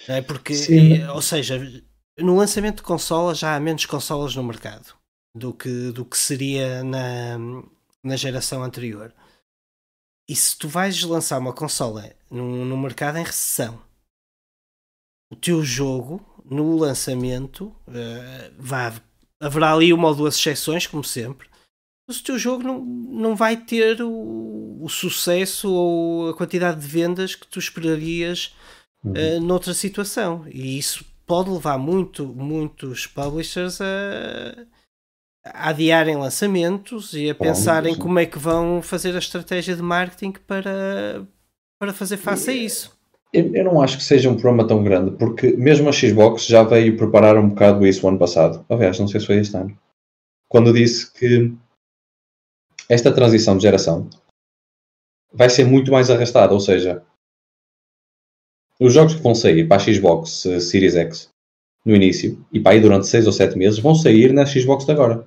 [0.08, 1.60] É porque, é, ou seja,
[2.18, 4.96] no lançamento de consolas já há menos consolas no mercado
[5.36, 7.38] do que, do que seria na,
[8.04, 9.14] na geração anterior.
[10.30, 13.82] E se tu vais lançar uma consola num, num mercado em recessão,
[15.32, 18.94] o teu jogo no lançamento uh, vai
[19.40, 21.48] haverá ali uma ou duas exceções, como sempre.
[22.08, 26.88] Mas o teu jogo não, não vai ter o, o sucesso ou a quantidade de
[26.88, 28.56] vendas que tu esperarias
[29.08, 29.38] uhum.
[29.38, 30.46] uh, noutra situação.
[30.52, 34.66] E isso pode levar muito, muitos publishers a,
[35.46, 40.34] a adiarem lançamentos e a pensarem como é que vão fazer a estratégia de marketing
[40.48, 41.26] para,
[41.80, 42.98] para fazer face a isso.
[43.34, 46.64] Eu, eu, não acho que seja um problema tão grande, porque mesmo a Xbox já
[46.64, 48.66] veio preparar um bocado isso o ano passado.
[48.70, 49.78] Aliás, não sei se foi este ano.
[50.50, 51.54] Quando disse que
[52.88, 54.10] esta transição de geração
[55.34, 57.04] vai ser muito mais arrastada, ou seja,
[58.80, 61.30] os jogos que vão sair para a Xbox uh, Series X
[61.86, 64.92] no início e para aí durante 6 ou 7 meses vão sair na Xbox de
[64.92, 65.26] agora.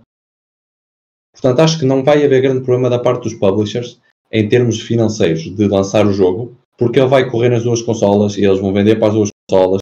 [1.32, 5.42] Portanto, acho que não vai haver grande problema da parte dos publishers em termos financeiros
[5.42, 8.96] de lançar o jogo, porque ele vai correr nas duas consolas e eles vão vender
[8.96, 9.80] para as duas consolas.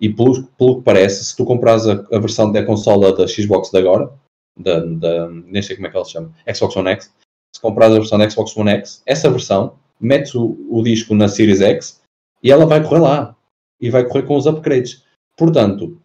[0.00, 3.70] E pelo, pelo que parece, se tu compras a, a versão da consola da Xbox
[3.70, 4.12] de agora,
[4.56, 7.12] da, da, nem sei como é que ela se chama, Xbox One X,
[7.54, 11.28] se compras a versão da Xbox One X, essa versão, metes o, o disco na
[11.28, 12.00] Series X
[12.42, 13.36] e ela vai correr lá.
[13.80, 15.04] E vai correr com os upgrades.
[15.36, 16.00] Portanto,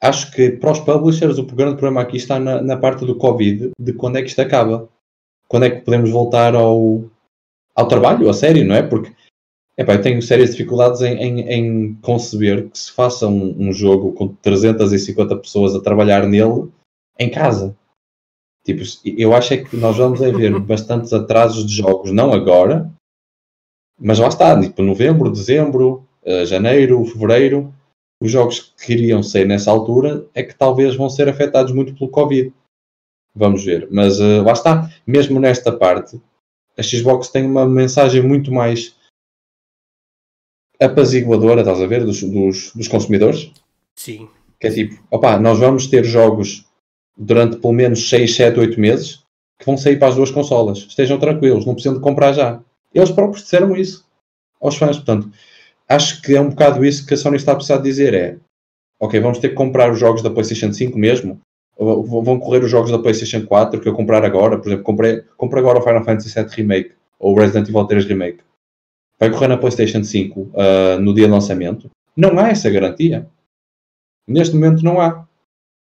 [0.00, 3.70] acho que para os publishers o grande problema aqui está na, na, parte do Covid,
[3.78, 4.88] de quando é que isto acaba.
[5.48, 7.04] Quando é que podemos voltar ao,
[7.74, 8.82] ao trabalho, a sério, não é?
[8.82, 9.12] Porque
[9.76, 14.12] epá, eu tenho sérias dificuldades em, em, em conceber que se faça um, um, jogo
[14.12, 16.70] com 350 pessoas a trabalhar nele
[17.18, 17.76] em casa.
[18.64, 22.92] Tipo, eu acho é que nós vamos ver bastantes atrasos de jogos, não agora,
[24.02, 27.72] mas lá está, tipo novembro, dezembro, uh, janeiro, fevereiro,
[28.20, 32.10] os jogos que iriam sair nessa altura é que talvez vão ser afetados muito pelo
[32.10, 32.52] Covid.
[33.34, 33.88] Vamos ver.
[33.90, 34.90] Mas uh, lá está.
[35.06, 36.20] Mesmo nesta parte,
[36.76, 38.94] a Xbox tem uma mensagem muito mais
[40.80, 43.52] apaziguadora, estás a ver, dos, dos, dos consumidores.
[43.96, 44.28] Sim.
[44.60, 46.64] Que é tipo, opá, nós vamos ter jogos
[47.16, 49.22] durante pelo menos 6, 7, 8 meses
[49.58, 50.78] que vão sair para as duas consolas.
[50.78, 52.62] Estejam tranquilos, não precisam de comprar já.
[52.94, 54.06] Eles próprios disseram isso
[54.60, 54.96] aos fãs.
[54.96, 55.30] Portanto,
[55.88, 58.36] acho que é um bocado isso que a Sony está a precisar dizer: é
[59.00, 61.40] ok, vamos ter que comprar os jogos da PlayStation 5 mesmo.
[61.76, 65.24] Vão correr os jogos da PlayStation 4 que eu comprar agora, por exemplo, comprei,
[65.62, 68.44] agora o Final Fantasy VII Remake ou o Resident Evil 3 Remake.
[69.18, 71.90] Vai correr na PlayStation 5 uh, ah, no dia de lançamento?
[72.16, 73.26] Não há essa garantia.
[74.28, 75.26] Neste momento não há.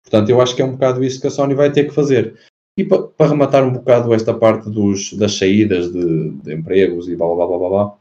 [0.04, 2.38] Portanto, eu acho que é um bocado isso que a Sony vai ter que fazer.
[2.78, 7.16] E para, para rematar um bocado esta parte dos, das saídas de, de empregos e
[7.16, 7.98] blá blá blá blá blá,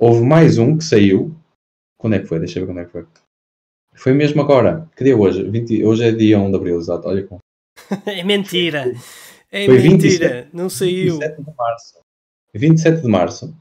[0.00, 1.34] Houve mais um que saiu.
[1.98, 2.38] Quando é que foi?
[2.38, 3.06] Deixa eu ver quando é que foi.
[3.94, 4.88] Foi mesmo agora.
[4.96, 5.42] Que dia é hoje?
[5.42, 5.84] 20...
[5.84, 7.08] Hoje é dia 1 de abril, exato.
[7.08, 7.40] Olha como.
[8.06, 8.92] é mentira.
[9.50, 10.42] É foi mentira.
[10.42, 11.18] 27, Não saiu.
[11.18, 12.00] 27 de março.
[12.54, 13.56] 27 de março.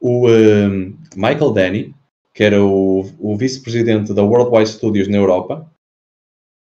[0.00, 1.94] O um, Michael Denny,
[2.32, 5.68] que era o, o vice-presidente da Worldwide Studios na Europa,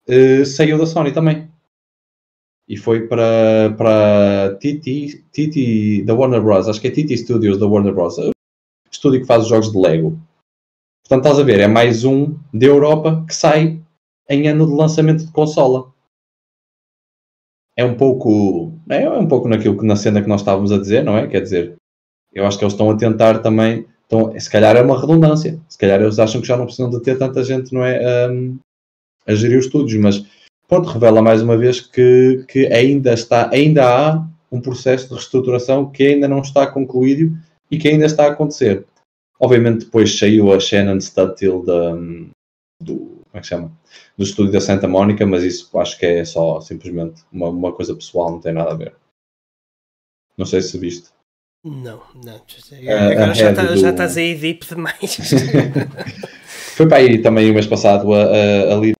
[0.08, 1.50] uh, saiu da Sony também.
[2.68, 6.68] E foi para, para TT, TT da Warner Bros.
[6.68, 8.18] Acho que é TT Studios da Warner Bros
[9.04, 10.18] estúdio que faz os jogos de Lego.
[11.02, 13.80] Portanto, estás a ver, é mais um da Europa que sai
[14.28, 15.92] em ano de lançamento de consola.
[17.76, 18.72] É um pouco.
[18.88, 21.26] É um pouco naquilo que na cena que nós estávamos a dizer, não é?
[21.26, 21.76] Quer dizer,
[22.32, 23.86] eu acho que eles estão a tentar também.
[24.02, 25.60] Estão, se calhar é uma redundância.
[25.68, 28.28] Se calhar eles acham que já não precisam de ter tanta gente, não é?
[28.28, 28.58] Um,
[29.26, 30.24] a gerir os estúdios, mas
[30.68, 35.90] pronto, revela mais uma vez que, que ainda está, ainda há um processo de reestruturação
[35.90, 37.36] que ainda não está concluído
[37.70, 38.86] e que ainda está a acontecer.
[39.40, 41.92] Obviamente depois saiu a Shannon Studtill da,
[42.80, 43.72] do, como é que chama?
[44.16, 47.94] do estúdio da Santa Mónica, mas isso acho que é só simplesmente uma, uma coisa
[47.94, 48.94] pessoal, não tem nada a ver.
[50.36, 51.10] Não sei se viste.
[51.64, 52.40] Não, não.
[53.12, 53.76] Agora já, tá, do...
[53.76, 55.16] já estás aí deep demais.
[56.76, 58.94] foi para aí também o mês passado a, a, a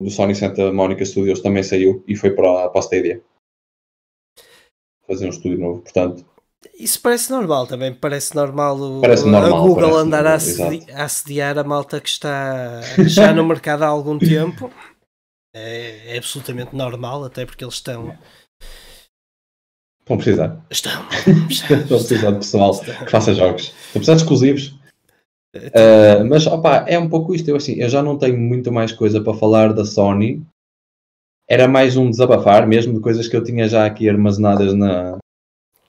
[0.00, 3.22] do Sony Santa Mónica Studios também saiu e foi para, para a Stadia
[5.06, 6.24] fazer um estúdio novo, portanto
[6.78, 11.04] isso parece normal também, parece normal, o, parece normal a Google andar a, assedi a
[11.04, 14.70] assediar a malta que está já no mercado há algum tempo.
[15.54, 18.16] É, é, absolutamente normal, até porque eles estão.
[20.00, 20.66] Estão a precisar.
[20.70, 20.92] Estão.
[21.48, 23.04] Estão a precisar de pessoal estão.
[23.04, 23.62] que faça jogos.
[23.62, 24.77] Estão a precisar de exclusivos.
[25.54, 27.48] Uh, mas opa, é um pouco isto.
[27.48, 30.44] Eu, assim, eu já não tenho muito mais coisa para falar da Sony.
[31.48, 35.18] Era mais um desabafar, mesmo de coisas que eu tinha já aqui armazenadas na,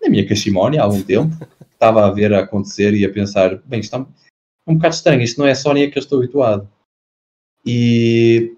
[0.01, 1.35] na minha cachimónia há algum tempo,
[1.73, 3.99] estava a ver a acontecer e a pensar, bem, isto é
[4.65, 6.69] um bocado estranho, isto não é a Sony a que eu estou habituado.
[7.65, 8.55] E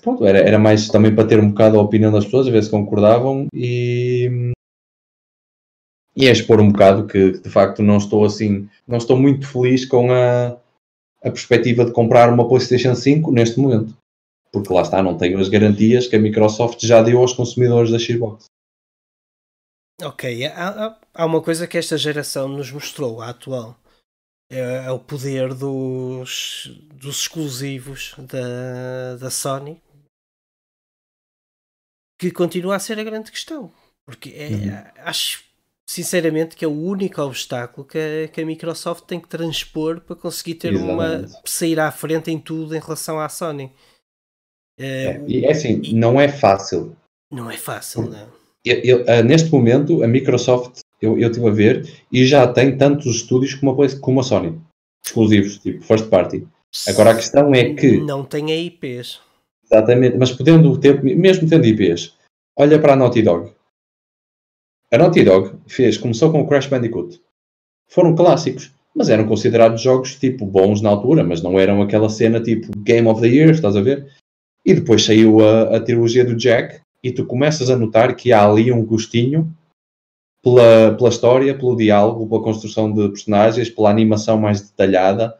[0.00, 2.62] pronto, era, era mais também para ter um bocado a opinião das pessoas, a ver
[2.62, 4.52] se concordavam e,
[6.16, 9.84] e a expor um bocado que de facto não estou assim, não estou muito feliz
[9.84, 10.48] com a,
[11.22, 13.96] a perspectiva de comprar uma PlayStation 5 neste momento.
[14.52, 17.98] Porque lá está, não tenho as garantias que a Microsoft já deu aos consumidores da
[17.98, 18.44] Xbox.
[20.02, 23.76] Ok, há, há uma coisa que esta geração nos mostrou, a atual.
[24.50, 29.80] É, é o poder dos, dos exclusivos da, da Sony
[32.18, 33.72] que continua a ser a grande questão.
[34.06, 35.02] Porque é, uhum.
[35.04, 35.44] acho
[35.88, 40.16] sinceramente que é o único obstáculo que a, que a Microsoft tem que transpor para
[40.16, 41.32] conseguir ter Exatamente.
[41.32, 43.72] uma sair à frente em tudo em relação à Sony.
[44.78, 46.96] É, é, e é assim, e, não é fácil.
[47.30, 51.52] Não é fácil, não eu, eu, uh, neste momento, a Microsoft eu, eu estive a
[51.52, 54.58] ver, e já tem tantos estúdios como a, como a Sony,
[55.04, 56.46] exclusivos, tipo first party.
[56.88, 57.98] Agora a questão é que.
[57.98, 59.20] Não tem IPs.
[59.64, 62.14] Exatamente, mas podendo ter, mesmo tendo IPs,
[62.58, 63.52] olha para a Naughty Dog.
[64.94, 67.20] A Naughty Dog fez, começou com o Crash Bandicoot.
[67.88, 72.40] Foram clássicos, mas eram considerados jogos tipo bons na altura, mas não eram aquela cena
[72.40, 74.06] tipo Game of the Year, estás a ver?
[74.64, 78.48] E depois saiu a, a trilogia do Jack e tu começas a notar que há
[78.48, 79.52] ali um gostinho
[80.40, 85.36] pela, pela história, pelo diálogo, pela construção de personagens, pela animação mais detalhada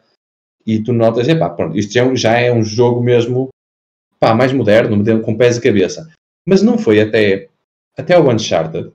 [0.67, 3.47] e tu notas, epá, pronto, isto já é, um, já é um jogo mesmo
[4.19, 6.11] pá, mais moderno, com pés e cabeça.
[6.45, 7.47] Mas não foi até,
[7.97, 8.91] até o Uncharted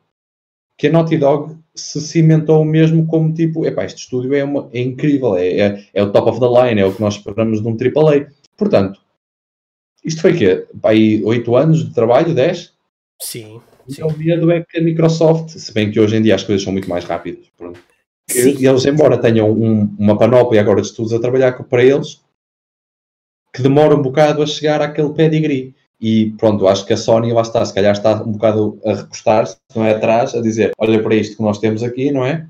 [0.80, 4.80] que a Naughty Dog se cimentou mesmo como tipo, epá, este estúdio é, uma, é
[4.80, 7.68] incrível, é, é, é, o top of the line, é o que nós esperamos de
[7.68, 8.28] um AAA.
[8.56, 8.98] Portanto,
[10.02, 10.66] isto foi o quê?
[10.82, 12.72] Aí 8 anos de trabalho, 10?
[13.20, 13.60] Sim.
[13.90, 14.02] sim.
[14.02, 16.72] O medo é que a Microsoft, se bem que hoje em dia as coisas são
[16.72, 17.78] muito mais rápidas, pronto,
[18.34, 22.22] e eles, embora tenham um, uma panóplia agora de estudos a trabalhar para eles,
[23.52, 25.74] que demora um bocado a chegar àquele pedigree.
[26.00, 29.56] E pronto, acho que a Sony lá está, se calhar está um bocado a recostar-se,
[29.74, 32.46] não é atrás, a dizer, olha para isto que nós temos aqui, não é?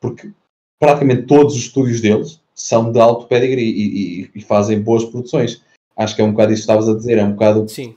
[0.00, 0.30] Porque
[0.78, 5.62] praticamente todos os estúdios deles são de alto pedigree e, e, e fazem boas produções.
[5.96, 7.94] Acho que é um bocado isso que estavas a dizer, é um bocado Sim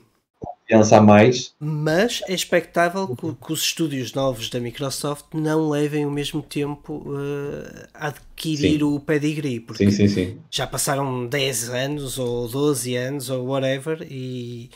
[0.68, 1.54] confiança a mais.
[1.58, 7.02] Mas é expectável que, que, os estúdios novos da Microsoft não levem o mesmo tempo
[7.06, 8.82] uh, a adquirir sim.
[8.82, 9.60] o pedigree.
[9.60, 14.70] Porque sim, sim, já passaram 10 anos ou 12 anos ou whatever e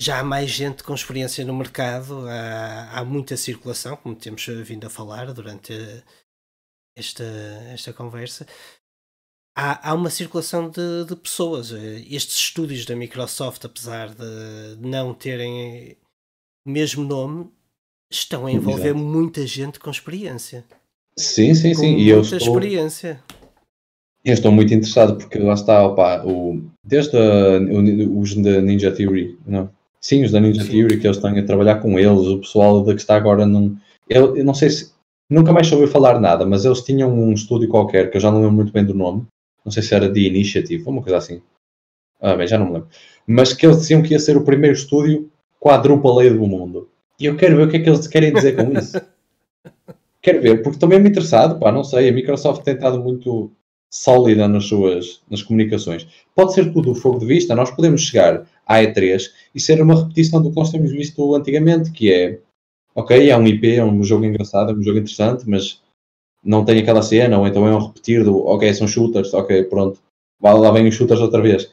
[0.00, 4.86] já há mais gente com experiência no mercado, há, há muita circulação, como temos vindo
[4.86, 5.72] a falar durante
[6.96, 7.24] esta,
[7.72, 8.46] esta conversa
[9.58, 11.72] há, há uma circulação de, de, pessoas.
[12.08, 15.96] Estes estúdios da Microsoft, apesar de não terem
[16.64, 17.50] o mesmo nome,
[18.10, 19.04] estão a envolver Exato.
[19.04, 20.64] muita gente com experiência.
[21.16, 21.86] Sim, sim, com sim.
[21.88, 23.20] Muita e eu estou, experiência.
[24.24, 28.92] Eu estou muito interessado porque lá está, opa, o, desde a, o, os da Ninja
[28.92, 29.68] Theory, não?
[30.00, 30.70] Sim, os da Ninja sim.
[30.70, 33.76] Theory que eles estão a trabalhar com eles, o pessoal da que está agora num.
[34.08, 34.96] Eu, eu não sei se.
[35.30, 38.40] Nunca mais soube falar nada, mas eles tinham um estúdio qualquer, que eu já não
[38.40, 39.26] lembro muito bem do nome,
[39.68, 41.42] não sei se era The Initiative, uma coisa assim.
[42.18, 42.88] Ah, bem, já não me lembro.
[43.26, 46.88] Mas que eles diziam que ia ser o primeiro estúdio quadruple do mundo.
[47.20, 48.98] E eu quero ver o que é que eles querem dizer com isso.
[50.22, 53.52] quero ver, porque estou mesmo interessado, pá, não sei, a Microsoft tem estado muito
[53.90, 56.08] sólida nas suas nas comunicações.
[56.34, 59.22] Pode ser tudo o fogo de vista, nós podemos chegar à E3
[59.54, 62.38] e ser uma repetição do que nós temos visto antigamente, que é,
[62.94, 65.82] ok, é um IP, é um jogo engraçado, é um jogo interessante, mas
[66.48, 70.00] não tem aquela cena, ou então é um repetir do ok, são shooters, ok, pronto,
[70.42, 71.70] lá vem os shooters outra vez.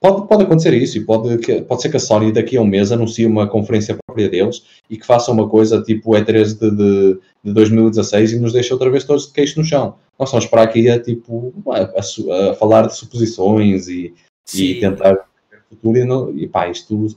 [0.00, 2.90] Pode, pode acontecer isso e pode, pode ser que a Sony daqui a um mês
[2.90, 7.52] anuncie uma conferência própria deles e que faça uma coisa tipo E3 de, de, de
[7.52, 9.96] 2016 e nos deixe outra vez todos de queixo no chão.
[10.18, 14.14] Nós estamos para aqui a, tipo, a, a, a falar de suposições e,
[14.54, 15.12] e tentar
[15.50, 17.08] ver o futuro e, não, e pá, isto,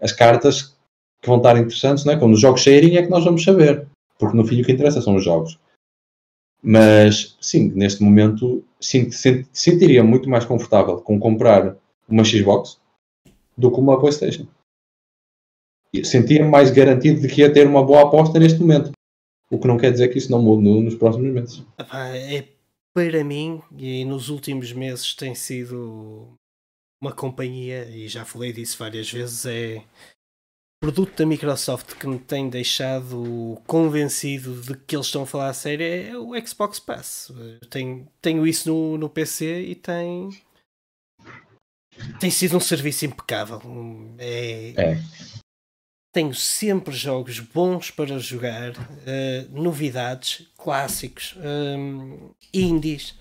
[0.00, 0.74] as cartas
[1.22, 2.16] que vão estar interessantes, não é?
[2.16, 3.86] quando os jogos saírem é que nós vamos saber,
[4.18, 5.58] porque no fim o que interessa são os jogos.
[6.62, 11.76] Mas, sim, neste momento sentiria muito mais confortável com comprar
[12.08, 12.78] uma Xbox
[13.56, 14.46] do que uma PlayStation.
[16.04, 18.92] Sentia mais garantido de que ia ter uma boa aposta neste momento.
[19.50, 21.64] O que não quer dizer que isso não mude nos próximos meses.
[21.78, 22.46] É,
[22.94, 26.28] para mim, e nos últimos meses tem sido
[27.02, 29.82] uma companhia, e já falei disso várias vezes, é
[30.80, 35.54] produto da Microsoft que me tem deixado convencido de que eles estão a falar a
[35.54, 37.30] sério é o Xbox Pass.
[37.68, 40.30] tenho, tenho isso no, no PC e tem.
[42.18, 43.60] Tem sido um serviço impecável.
[44.18, 45.02] É, é.
[46.12, 53.14] Tenho sempre jogos bons para jogar, uh, novidades, clássicos, um, indies,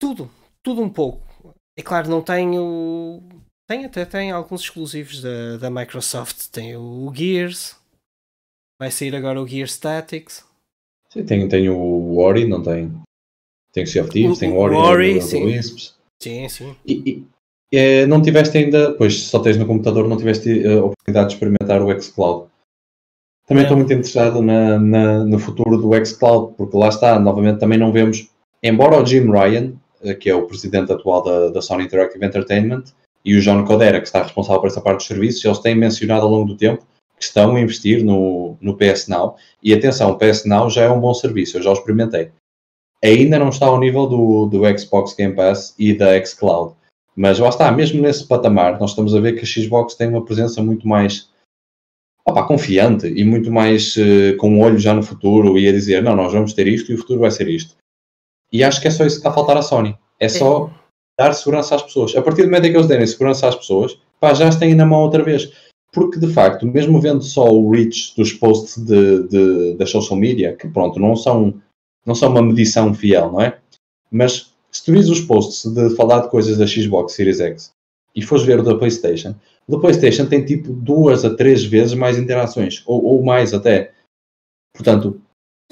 [0.00, 0.30] tudo,
[0.64, 1.54] tudo um pouco.
[1.78, 3.22] É claro, não tenho
[3.68, 6.48] tem até tem alguns exclusivos da, da Microsoft.
[6.50, 7.76] Tem o Gears.
[8.80, 10.44] Vai sair agora o Gears Tactics.
[11.10, 12.90] Sim, tem, tem o Ori, não tem?
[13.72, 15.44] Tem o Sea of Thieves, o, tem o Ori, Ori sim.
[15.44, 15.94] Wisps.
[16.22, 16.76] Sim, sim.
[16.86, 17.26] E,
[17.72, 21.34] e, e, não tiveste ainda, pois só tens no computador, não tiveste a oportunidade de
[21.34, 22.48] experimentar o xCloud.
[23.46, 27.78] Também estou muito interessado na, na, no futuro do xCloud, porque lá está, novamente também
[27.78, 28.28] não vemos,
[28.62, 32.84] embora o Jim Ryan, eh, que é o presidente atual da, da Sony Interactive Entertainment,
[33.28, 36.22] e o John Codera, que está responsável por essa parte dos serviços, eles têm mencionado
[36.22, 36.82] ao longo do tempo
[37.18, 39.36] que estão a investir no, no PS Now.
[39.62, 42.30] E atenção, o PS Now já é um bom serviço, eu já o experimentei.
[43.04, 46.74] Ainda não está ao nível do, do Xbox Game Pass e da xCloud.
[47.14, 50.24] Mas lá está, mesmo nesse patamar, nós estamos a ver que a Xbox tem uma
[50.24, 51.28] presença muito mais
[52.24, 56.02] opa, confiante e muito mais uh, com um olho já no futuro e a dizer,
[56.02, 57.76] não, nós vamos ter isto e o futuro vai ser isto.
[58.50, 59.94] E acho que é só isso que está a faltar à Sony.
[60.18, 60.70] É só
[61.18, 62.14] dar segurança às pessoas.
[62.14, 64.74] A partir do momento em que eles derem segurança às pessoas, pá, já as têm
[64.74, 65.50] na mão outra vez.
[65.92, 70.68] Porque, de facto, mesmo vendo só o reach dos posts de, de, social media, que
[70.68, 71.54] pronto, não são,
[72.06, 73.58] não são uma medição fiel, não é?
[74.10, 77.72] Mas se tu vis os posts de falar de coisas da Xbox Series X
[78.14, 79.34] e fores ver o da PlayStation,
[79.66, 83.92] o da PlayStation tem tipo duas a três vezes mais interações, ou, ou mais até.
[84.74, 85.20] Portanto,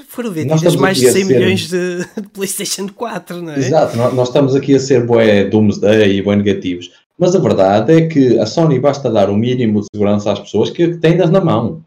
[0.05, 1.25] foram vendidas mais de 100 ser...
[1.25, 3.59] milhões de, de, PlayStation 4, não é?
[3.59, 6.91] Exato, nós estamos aqui a ser bué Doomsday e bué negativos.
[7.19, 10.71] Mas a verdade é que a Sony basta dar o mínimo de segurança às pessoas
[10.71, 11.83] que têm-nas na mão.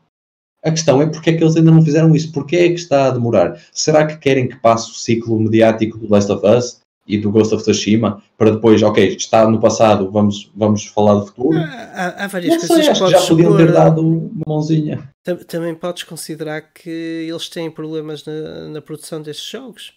[0.63, 2.31] A questão é porque é que eles ainda não fizeram isso?
[2.31, 3.61] Porquê é que está a demorar?
[3.71, 7.55] Será que querem que passe o ciclo mediático do Last of Us e do Ghost
[7.55, 11.57] of Tsushima para depois, ok, está no passado, vamos, vamos falar do futuro?
[11.57, 15.11] Há, há várias não coisas sei, que, que já podiam ter dado uma mãozinha.
[15.47, 19.93] Também podes considerar que eles têm problemas na, na produção destes jogos.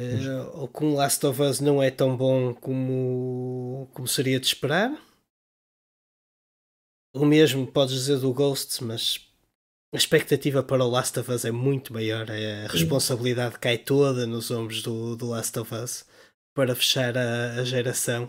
[0.00, 4.46] Uh, ou que um Last of Us não é tão bom como, como seria de
[4.46, 4.96] esperar.
[7.12, 9.20] O mesmo podes dizer do Ghost, mas
[9.92, 12.30] a expectativa para o Last of Us é muito maior.
[12.30, 16.06] É a responsabilidade cai toda nos ombros do, do Last of Us
[16.58, 18.28] para fechar a, a geração.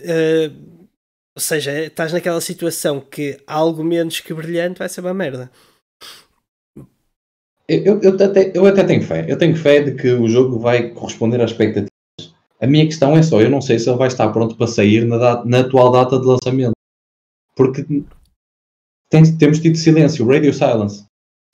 [0.00, 0.88] Uh,
[1.32, 5.48] ou seja, estás naquela situação que algo menos que brilhante vai ser uma merda.
[7.68, 9.24] Eu, eu, até, eu até tenho fé.
[9.28, 11.88] Eu tenho fé de que o jogo vai corresponder às expectativas.
[12.60, 15.06] A minha questão é só, eu não sei se ele vai estar pronto para sair
[15.06, 16.72] na, data, na atual data de lançamento.
[17.54, 17.84] Porque
[19.08, 21.04] tem, temos tido silêncio, radio silence.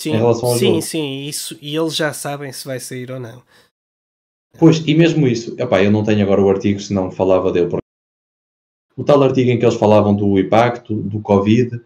[0.00, 0.82] Sim, em relação ao sim, jogo.
[0.82, 3.42] sim, isso, e eles já sabem se vai sair ou não.
[4.56, 7.78] Pois, e mesmo isso, epá, eu não tenho agora o artigo, se não falava dele.
[8.96, 11.80] O tal artigo em que eles falavam do impacto do Covid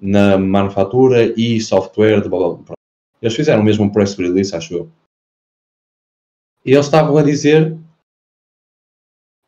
[0.00, 2.74] na manufatura e software de blá, blá, blá.
[3.20, 4.90] Eles fizeram mesmo um press release, acho eu.
[6.64, 7.76] E eles estavam a dizer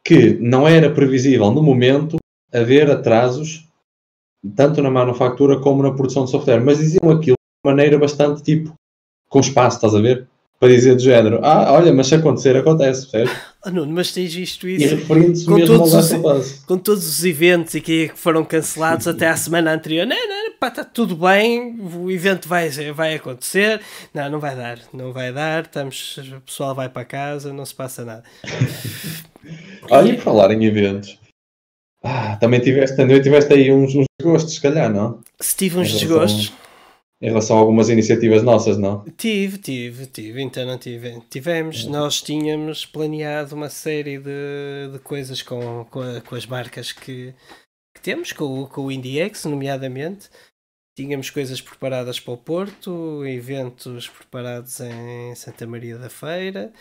[0.05, 2.17] que não era previsível no momento
[2.53, 3.69] haver atrasos
[4.57, 8.75] tanto na manufatura como na produção de software, mas diziam aquilo de maneira bastante tipo
[9.29, 10.29] com espaço, estás a ver?
[10.61, 13.35] Para dizer do género, ah, olha, mas se acontecer, acontece, percebes?
[13.63, 14.87] Oh, Nuno, mas tens visto isso?
[14.87, 19.29] E referindo-se mesmo todos ao os, Com todos os eventos e que foram cancelados até
[19.29, 23.83] à semana anterior, não, não, pá, está tudo bem, o evento vai, vai acontecer.
[24.15, 27.75] Não, não vai dar, não vai dar, estamos, o pessoal vai para casa, não se
[27.75, 28.23] passa nada.
[29.91, 31.19] Olha, e falar em eventos.
[32.03, 35.21] Ah, também tiveste, também tiveste aí uns, uns desgostos, se calhar, não?
[35.39, 36.51] Se tive uns desgostos.
[37.23, 39.05] Em relação a algumas iniciativas nossas, não?
[39.17, 41.21] Tive, tive, tive, então não tive.
[41.29, 41.91] Tivemos, é.
[41.91, 47.35] nós tínhamos planeado uma série de, de coisas com, com, a, com as marcas que,
[47.95, 50.31] que temos, com, com o IndieX, nomeadamente.
[50.97, 56.73] Tínhamos coisas preparadas para o Porto, eventos preparados em Santa Maria da Feira.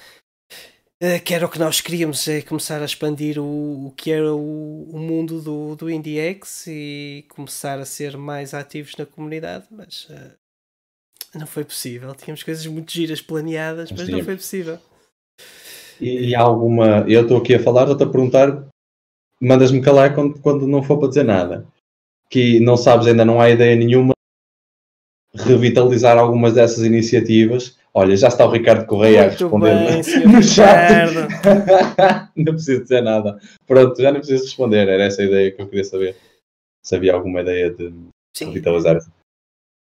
[1.01, 4.33] Uh, que era o que nós queríamos, é começar a expandir o, o que era
[4.33, 10.09] o, o mundo do, do IndieX e começar a ser mais ativos na comunidade, mas
[10.09, 10.33] uh,
[11.35, 12.13] não foi possível.
[12.15, 14.77] Tínhamos coisas muito giras planeadas, mas, mas não foi possível.
[16.01, 17.05] E, e alguma.
[17.07, 18.67] Eu estou aqui a falar, estou-te a perguntar,
[19.39, 21.65] mandas-me calar quando, quando não for para dizer nada
[22.29, 24.13] que não sabes, ainda não há ideia nenhuma
[25.33, 27.77] revitalizar algumas dessas iniciativas.
[27.99, 31.11] Olha, já está o Ricardo Correia Muito a responder bem, no chat.
[32.33, 33.37] não preciso dizer nada.
[33.67, 34.87] Pronto, já não preciso responder.
[34.87, 36.15] Era essa a ideia que eu queria saber.
[36.81, 37.93] Se havia alguma ideia de
[38.33, 38.45] Sim.
[38.45, 38.99] revitalizar.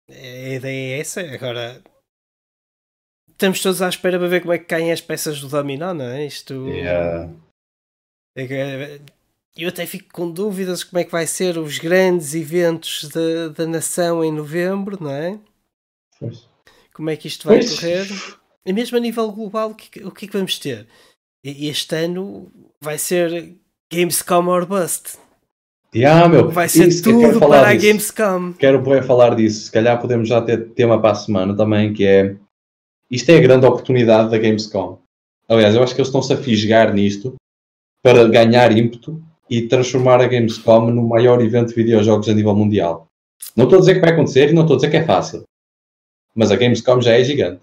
[0.09, 1.22] A ideia é essa.
[1.22, 1.82] Agora,
[3.30, 6.03] estamos todos à espera para ver como é que caem as peças do dominó, não
[6.03, 6.26] é?
[6.26, 6.68] Isto.
[6.68, 7.32] Yeah.
[8.36, 8.99] É
[9.55, 13.66] eu até fico com dúvidas como é que vai ser os grandes eventos da, da
[13.66, 15.39] nação em novembro, não é?
[16.20, 16.51] Pois.
[16.94, 17.80] Como é que isto vai pois.
[17.80, 18.08] correr?
[18.66, 20.88] E mesmo a nível global, o que, o que é que vamos ter?
[21.44, 23.56] Este ano vai ser
[23.92, 25.18] Gamescom or Bust.
[25.94, 26.50] Yeah, meu.
[26.50, 28.54] Vai ser Isso, tudo para a Gamescom.
[28.54, 29.66] Quero poder falar disso.
[29.66, 32.36] Se calhar podemos já ter tema para a semana também, que é
[33.10, 35.00] isto é a grande oportunidade da Gamescom.
[35.50, 37.36] Aliás, eu acho que eles estão-se a fisgar nisto
[38.02, 43.08] para ganhar ímpeto e transformar a Gamescom no maior evento de videojogos a nível mundial.
[43.54, 45.44] Não estou a dizer que vai acontecer e não estou a dizer que é fácil.
[46.36, 47.62] Mas a Gamescom já é gigante.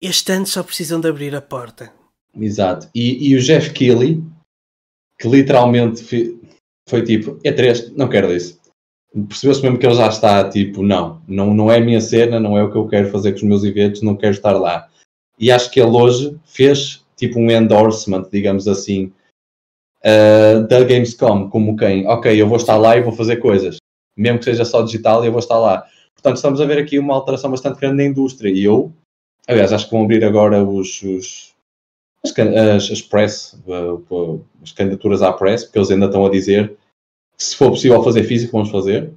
[0.00, 1.92] Este ano só precisam de abrir a porta.
[2.34, 2.88] Exato.
[2.94, 4.22] E, e o Jeff Keighley,
[5.18, 6.04] que literalmente
[6.88, 8.60] foi tipo, é três, não quero isso.
[9.28, 12.56] Percebeu-se mesmo que ele já está tipo, não, não, não é a minha cena, não
[12.56, 14.88] é o que eu quero fazer com os meus eventos, não quero estar lá.
[15.38, 19.12] E acho que ele hoje fez tipo um endorsement, digamos assim,
[20.04, 23.78] uh, da Gamescom, como quem, ok, eu vou estar lá e vou fazer coisas.
[24.16, 25.86] mesmo que seja só digital, eu vou estar lá.
[26.16, 28.50] Portanto, estamos a ver aqui uma alteração bastante grande na indústria.
[28.50, 28.92] E eu,
[29.46, 31.54] aliás, acho que vão abrir agora os, os
[32.24, 33.56] as, as, press,
[34.62, 36.76] as candidaturas à press, porque eles ainda estão a dizer
[37.36, 39.12] que se for possível fazer físico, vamos fazer.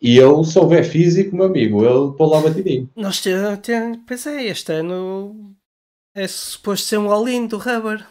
[0.00, 2.90] E eu, se houver físico, meu amigo, eu estou lá batidinho.
[2.94, 5.54] Nós temos, tem, pois é, este ano
[6.14, 8.06] é suposto ser um all-in do Rubber.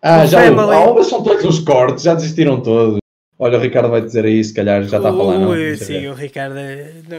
[0.00, 3.01] Ah, já oh, são todos os cortes, já desistiram todos.
[3.38, 5.76] Olha, o Ricardo vai dizer aí, se calhar já está a falar, não?
[5.76, 6.54] Sim, o Ricardo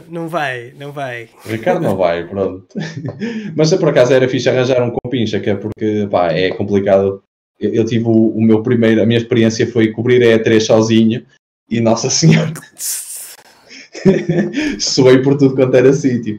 [0.10, 1.28] não, vai, não vai.
[1.46, 2.68] O Ricardo não vai, pronto.
[3.56, 7.22] Mas se por acaso era fixe arranjar um compincha, que é porque, pá, é complicado.
[7.60, 11.26] Eu, eu tive o, o, meu primeiro, a minha experiência foi cobrir a E3 sozinho
[11.70, 12.54] e, nossa senhora,
[14.80, 16.38] soei por tudo quanto era sítio.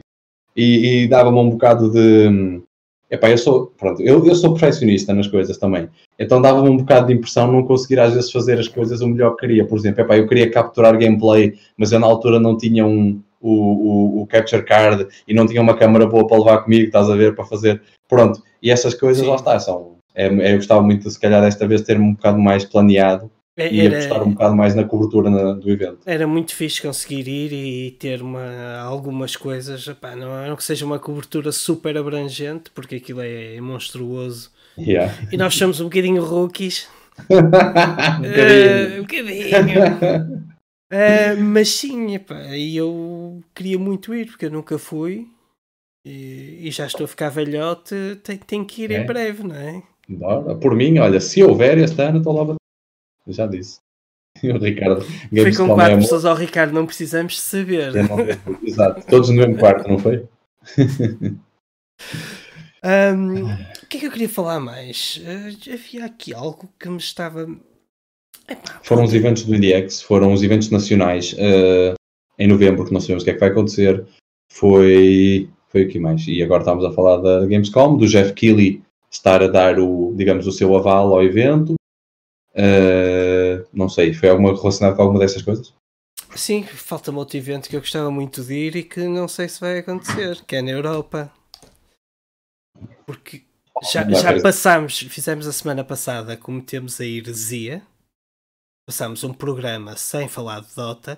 [0.55, 2.61] E, e dava-me um bocado de
[3.09, 5.87] Epá, eu sou, pronto, eu, eu sou perfeccionista nas coisas também.
[6.17, 9.31] Então dava-me um bocado de impressão não conseguir às vezes fazer as coisas o melhor
[9.31, 9.65] que queria.
[9.65, 13.51] Por exemplo, epá, eu queria capturar gameplay, mas eu na altura não tinha um, o,
[13.51, 17.15] o, o, capture card e não tinha uma câmera boa para levar comigo, estás a
[17.15, 17.81] ver, para fazer.
[18.09, 19.29] Pronto, e essas coisas Sim.
[19.29, 19.95] lá está, são.
[20.15, 23.97] É, eu gostava muito, se calhar, desta vez ter-me um bocado mais planeado e era,
[23.97, 25.99] apostar um bocado mais na cobertura na, do evento.
[26.05, 30.85] Era muito fixe conseguir ir e ter uma, algumas coisas, epá, não, não que seja
[30.85, 34.51] uma cobertura super abrangente, porque aquilo é monstruoso.
[34.77, 35.13] Yeah.
[35.31, 36.89] E nós somos um bocadinho rookies.
[37.31, 37.41] um
[38.21, 38.91] bocadinho.
[38.91, 40.43] Uh, um bocadinho.
[40.91, 45.27] uh, mas sim, epá, eu queria muito ir, porque eu nunca fui.
[46.05, 49.01] E, e já estou a ficar velhote, tenho, tenho que ir é.
[49.01, 49.81] em breve, não é?
[50.07, 50.55] Bora.
[50.55, 52.55] Por mim, olha, se houver este ano, estou lá
[53.25, 53.79] eu já disse.
[54.43, 55.01] O Ricardo.
[55.29, 57.93] Foi com quatro pessoas ao Ricardo, não precisamos saber.
[58.61, 60.27] Exato, todos no mesmo quarto, não foi?
[62.83, 65.21] um, o que é que eu queria falar mais?
[65.23, 67.47] Uh, havia aqui algo que me estava.
[68.49, 71.95] Epá, foram os eventos do IndieX, foram os eventos nacionais uh,
[72.37, 74.05] em novembro, que não sabemos o que é que vai acontecer.
[74.51, 75.49] Foi.
[75.69, 76.27] Foi o que mais?
[76.27, 80.47] E agora estamos a falar da Gamescom, do Jeff Keighley estar a dar o, digamos,
[80.47, 81.75] o seu aval ao evento.
[82.55, 85.73] Uh, não sei, foi alguma relacionado com alguma dessas coisas?
[86.35, 89.59] Sim, falta-me outro evento que eu gostava muito de ir e que não sei se
[89.59, 91.31] vai acontecer, que é na Europa.
[93.05, 93.43] Porque
[93.91, 97.81] já, já passámos, fizemos a semana passada, cometemos a heresia.
[98.87, 101.17] Passámos um programa sem falar de Dota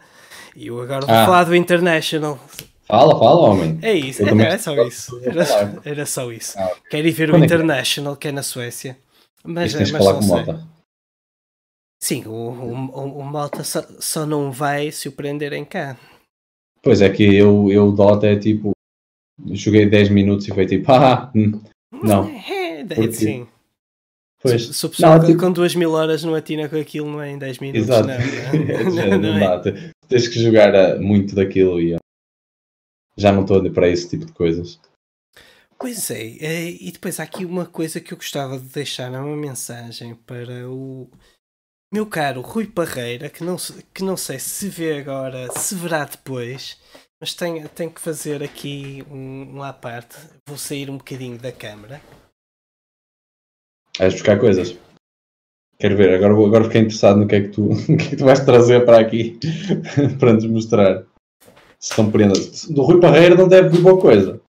[0.55, 1.25] e eu agora vou ah.
[1.25, 2.39] falar do International.
[2.85, 3.77] Fala, fala, homem.
[3.81, 5.19] É isso, é, é, só isso.
[5.21, 6.57] Era, era só isso.
[6.57, 6.71] Ah.
[6.89, 8.97] Quero ir ver Quando o é International, que é na Suécia.
[9.43, 10.29] Mas, mas falar não sei.
[10.29, 10.76] Mota.
[12.01, 15.97] Sim, o, o, o Malta só, só, não vai se o prenderem cá.
[16.81, 18.71] Pois é que eu, eu Dota é tipo.
[19.51, 22.29] Joguei 10 minutos e foi tipo, ah, hum, não.
[22.89, 23.11] É, porque...
[23.11, 23.47] sim.
[24.39, 24.67] Pois.
[24.67, 25.39] Se, se o pessoal não, tipo...
[25.39, 28.07] com 2 mil horas não atina com aquilo, não é em 10 minutos, Exato.
[28.07, 28.17] não.
[28.17, 29.91] Não, não, não, não é.
[30.07, 31.97] Tens que jogar ah, muito daquilo e
[33.17, 34.79] já não estou para esse tipo de coisas.
[35.79, 39.35] Pois é, é, e depois há aqui uma coisa que eu gostava de deixar numa
[39.35, 41.09] mensagem para o
[41.91, 43.55] meu caro Rui Parreira, que não,
[43.93, 46.79] que não sei se vê agora, se verá depois,
[47.19, 50.17] mas tenho, tenho que fazer aqui um, um à parte.
[50.47, 52.01] Vou sair um bocadinho da câmara.
[53.97, 54.77] Vais buscar coisas.
[55.79, 58.25] Quero ver, agora, agora fiquei interessado no que é que tu, que é que tu
[58.25, 59.39] vais trazer para aqui
[60.19, 61.05] para nos mostrar.
[61.79, 62.65] Se estão prendas.
[62.65, 64.41] Do Rui Parreira não deve vir boa coisa.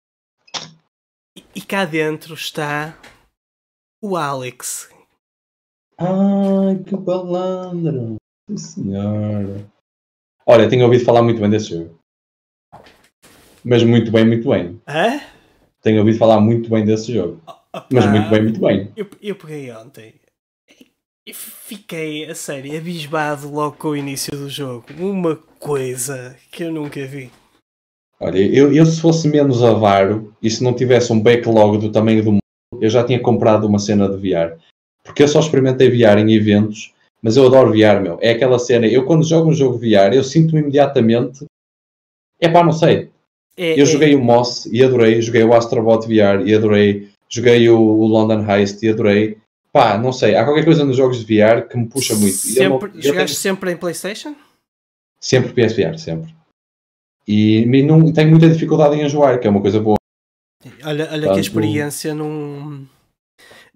[1.36, 2.98] E, e cá dentro está
[4.02, 4.90] o Alex,
[6.00, 8.18] Ai, que balandro!
[8.56, 9.68] Senhora.
[10.46, 12.00] Olha, tenho ouvido falar muito bem desse jogo.
[13.64, 14.80] Mas muito bem, muito bem.
[14.88, 15.20] Hã?
[15.82, 17.42] Tenho ouvido falar muito bem desse jogo.
[17.92, 18.92] Mas muito bem, muito bem.
[18.96, 20.14] Eu, eu peguei ontem
[21.26, 24.86] e fiquei, a sério, abismado logo com o início do jogo.
[24.98, 27.30] Uma coisa que eu nunca vi.
[28.20, 32.24] Olha, eu, eu se fosse menos avaro e se não tivesse um backlog do tamanho
[32.24, 32.42] do mundo,
[32.80, 34.58] eu já tinha comprado uma cena de VR.
[35.08, 38.20] Porque eu só experimentei VR em eventos, mas eu adoro VR, meu.
[38.22, 41.46] É aquela cena, eu quando jogo um jogo VR, eu sinto-me imediatamente.
[42.40, 43.10] É pá, não sei.
[43.56, 43.86] É, eu é...
[43.86, 48.46] joguei o Moss e adorei, joguei o Astrobot VR e adorei, joguei o, o London
[48.46, 49.38] Heist e adorei.
[49.72, 52.36] Pá, não sei, há qualquer coisa nos jogos de VR que me puxa muito.
[52.36, 53.28] Sempre, não, jogaste tenho...
[53.28, 54.36] sempre em PlayStation?
[55.20, 56.36] Sempre PSVR, sempre.
[57.28, 59.98] E, não, tenho muita dificuldade em enjoar, que é uma coisa boa.
[60.84, 62.88] Olha, olha Portanto, que a experiência não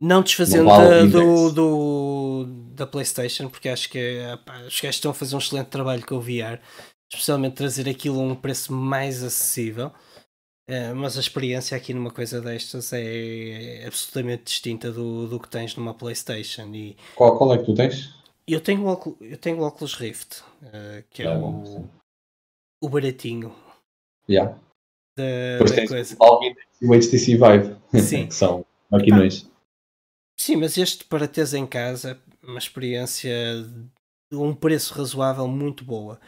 [0.02, 5.14] não desfazendo da, do, do, da PlayStation, porque acho que pá, os gajos estão a
[5.14, 6.60] fazer um excelente trabalho com o VR,
[7.12, 9.92] especialmente trazer aquilo a um preço mais acessível.
[10.70, 15.76] Uh, mas a experiência aqui numa coisa destas é, absolutamente distinta do, do que tens
[15.76, 16.72] numa PlayStation.
[16.74, 18.14] E qual, qual é que tu tens?
[18.48, 21.86] eu tenho o, eu tenho o Oculus Rift, uh, que é, é o,
[22.82, 23.54] o baratinho.
[24.30, 24.58] Yeah.
[25.18, 25.24] Da,
[25.54, 26.16] Depois tens coisa.
[26.20, 28.28] o o HTC Vive, Sim.
[28.28, 29.51] que são maquinões.
[30.40, 33.32] Sim, mas este para teres em casa, uma experiência
[34.32, 36.20] de um preço razoável muito boa.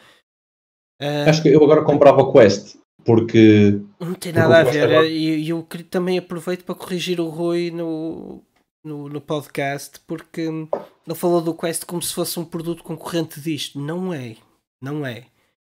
[1.00, 3.80] Uh, Acho que eu agora comprava o Quest, porque.
[3.98, 4.84] Não tem nada a ver.
[4.84, 5.06] Agora...
[5.06, 8.42] E eu, eu, também aproveito para corrigir o Rui no,
[8.84, 13.80] no, no, podcast, porque ele falou do Quest como se fosse um produto concorrente disto.
[13.80, 14.36] Não é.
[14.80, 15.26] Não é.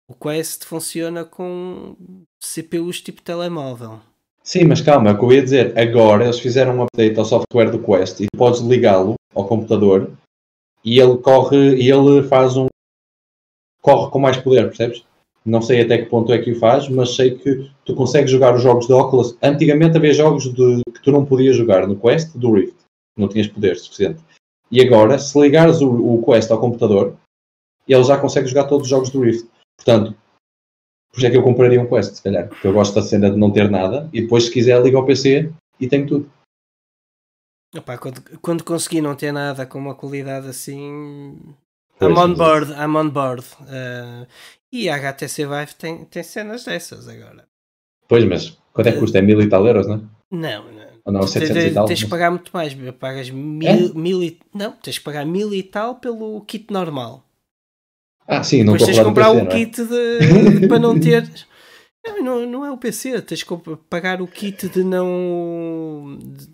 [0.08, 1.96] O Quest funciona com
[2.42, 4.00] CPUs tipo telemóvel.
[4.46, 5.78] Sim, mas calma, o que eu ia dizer.
[5.78, 10.12] Agora eles fizeram um update ao software do Quest e podes ligá-lo ao computador
[10.84, 12.66] e ele corre e ele faz um.
[13.80, 15.02] corre com mais poder, percebes?
[15.46, 18.54] Não sei até que ponto é que o faz, mas sei que tu consegues jogar
[18.54, 19.36] os jogos de Oculus.
[19.42, 22.76] Antigamente havia jogos de, que tu não podias jogar no Quest do Rift.
[23.16, 24.22] Não tinhas poder suficiente.
[24.70, 27.16] E agora, se ligares o, o Quest ao computador,
[27.86, 29.48] ele já consegue jogar todos os jogos do Rift.
[29.76, 30.14] Portanto,
[31.14, 32.48] por isso é que eu compraria um Quest, se calhar.
[32.48, 35.06] Porque eu gosto da cena de não ter nada e depois, se quiser, liga ao
[35.06, 36.28] PC e tenho tudo.
[37.76, 41.38] Opa, quando, quando consegui não ter nada com uma qualidade assim.
[42.00, 43.46] Pois, I'm on board, I'm on board.
[43.60, 44.26] Uh,
[44.72, 47.46] e a HTC Vive tem, tem cenas dessas agora.
[48.08, 49.18] Pois, mas quanto é que custa?
[49.18, 50.00] É mil e tal euros, não é?
[50.32, 50.84] Não, não.
[51.04, 51.86] Ou não, 700 tens, e tal?
[51.86, 52.74] Tens que pagar muito mais.
[52.98, 53.92] Pagas mil, é?
[53.94, 54.40] mil e.
[54.52, 57.24] Não, tens que pagar mil e tal pelo kit normal.
[58.26, 60.18] Ah, sim, não Depois tens que comprar o um kit de,
[60.60, 61.28] de, para não ter.
[62.22, 63.54] Não, não é o PC, tens que
[63.88, 66.18] pagar o kit de não.
[66.20, 66.48] De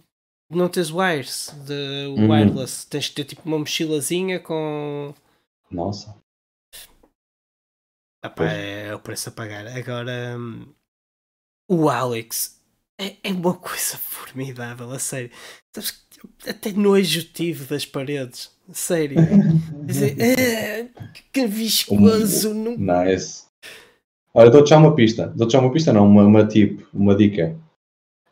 [0.51, 2.31] não teres wires, de uhum.
[2.31, 2.87] wireless.
[2.89, 5.15] Tens que ter tipo uma mochilazinha com.
[5.71, 6.17] Nossa.
[8.25, 9.67] Epá, é o preço a pagar.
[9.67, 10.67] Agora, um,
[11.71, 12.61] o Alex
[13.01, 15.31] é, é, uma coisa formidável, a sério.
[16.47, 19.17] Até nojo tive das paredes, sério.
[19.87, 20.91] dizer, é,
[21.33, 22.51] que viscoso.
[22.51, 23.05] Um, não...
[23.05, 23.45] Nice.
[24.33, 25.33] Olha, dou-te já uma pista.
[25.35, 27.57] Dou-te já uma pista, não, uma, uma tipo, uma dica.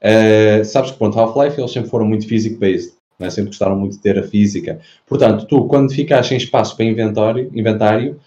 [0.00, 2.94] Uh, sabes que, pronto, Half-Life eles sempre foram muito physics-based.
[3.18, 3.30] Né?
[3.30, 4.80] Sempre gostaram muito de ter a física.
[5.06, 8.20] Portanto, tu, quando ficas sem espaço para inventário, inventário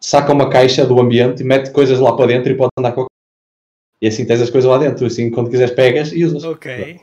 [0.00, 3.02] saca uma caixa do ambiente e mete coisas lá para dentro e pode andar com
[3.02, 3.06] a
[4.00, 5.06] E assim tens as coisas lá dentro.
[5.06, 6.42] Assim, quando quiseres, pegas e usas.
[6.42, 7.00] Ok.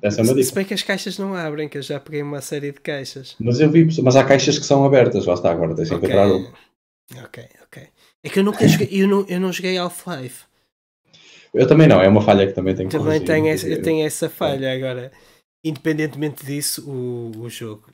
[0.00, 0.46] Essa é uma dica.
[0.46, 3.36] Se bem que as caixas não abrem, que eu já peguei uma série de caixas.
[3.38, 6.08] Mas eu vi, mas há caixas que são abertas, lá está, agora tens que okay.
[6.08, 6.52] encontrar uma.
[7.24, 7.88] Ok, ok.
[8.24, 10.44] É que eu nunca joguei, eu não, eu não joguei Half-Life.
[11.52, 14.06] Eu também não, é uma falha que também tenho que Também tenho essa, eu tenho
[14.06, 14.76] essa falha é.
[14.76, 15.12] agora.
[15.64, 17.92] Independentemente disso, o, o jogo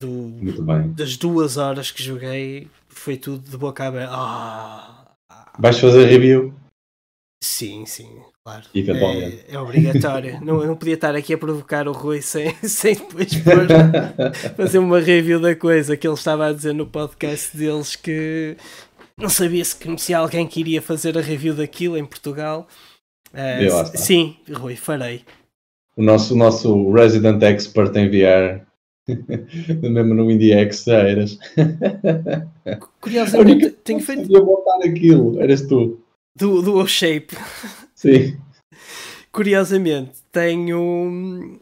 [0.00, 4.12] do, das duas horas que joguei foi tudo de boca aberta.
[4.14, 5.16] Ah,
[5.58, 6.54] Vais fazer review?
[7.42, 8.62] Sim, sim, claro.
[8.72, 10.38] É, é, obrigatório.
[10.44, 13.32] não, eu não podia estar aqui a provocar o Rui sem, sem depois
[14.56, 18.56] fazer uma review da coisa que ele estava a dizer no podcast deles que
[19.18, 22.68] não sabia se conhecia alguém que iria fazer a review daquilo em Portugal.
[23.32, 25.22] Uh, sim, Rui, farei.
[25.96, 28.64] O nosso, o nosso Resident Expert em VR
[29.82, 31.38] mesmo no IndieX já eras.
[33.00, 34.32] Curiosamente, tenho feito.
[34.32, 36.00] Eu botar aquilo, eras tu.
[36.36, 37.34] Do, do O-Shape.
[38.06, 38.38] Sim.
[39.32, 41.58] Curiosamente, tenho.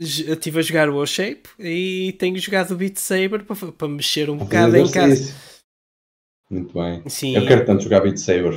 [0.00, 4.36] Estive a jogar o O-Shape e tenho jogado o Beat Saber para, para mexer um
[4.36, 5.34] bocado em casa.
[6.50, 7.02] Muito bem.
[7.08, 7.36] Sim.
[7.36, 8.52] Eu quero tanto jogar Beat Saber.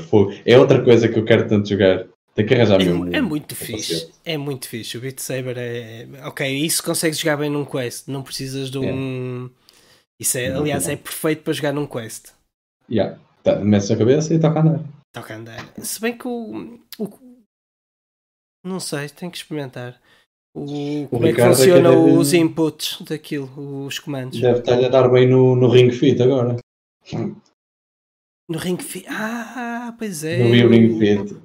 [0.45, 2.05] É outra coisa que eu quero tanto jogar.
[2.33, 3.15] Tem que arranjar é, mesmo.
[3.15, 4.11] É muito fixe.
[4.25, 4.97] É muito fixe.
[4.97, 6.07] O Beat Saber é.
[6.25, 8.07] Ok, isso consegues jogar bem num quest.
[8.07, 9.45] Não precisas de um.
[9.45, 9.49] É.
[10.19, 12.29] Isso é, aliás, é perfeito para jogar num quest.
[12.89, 13.19] Yeah.
[13.43, 14.83] Tá, metes a cabeça e toca a andar.
[15.13, 15.73] Toca a andar.
[15.77, 16.79] Se bem que o.
[16.99, 17.07] o
[18.67, 19.99] não sei, tenho que experimentar.
[20.53, 22.17] O, como é que é funciona é deve...
[22.17, 24.39] os inputs daquilo, os comandos?
[24.41, 26.57] Deve estar a dar bem no, no Ring Fit agora.
[28.49, 29.05] No Ring Fit.
[29.07, 30.39] Ah, pois é.
[30.39, 31.37] No Ring Fit.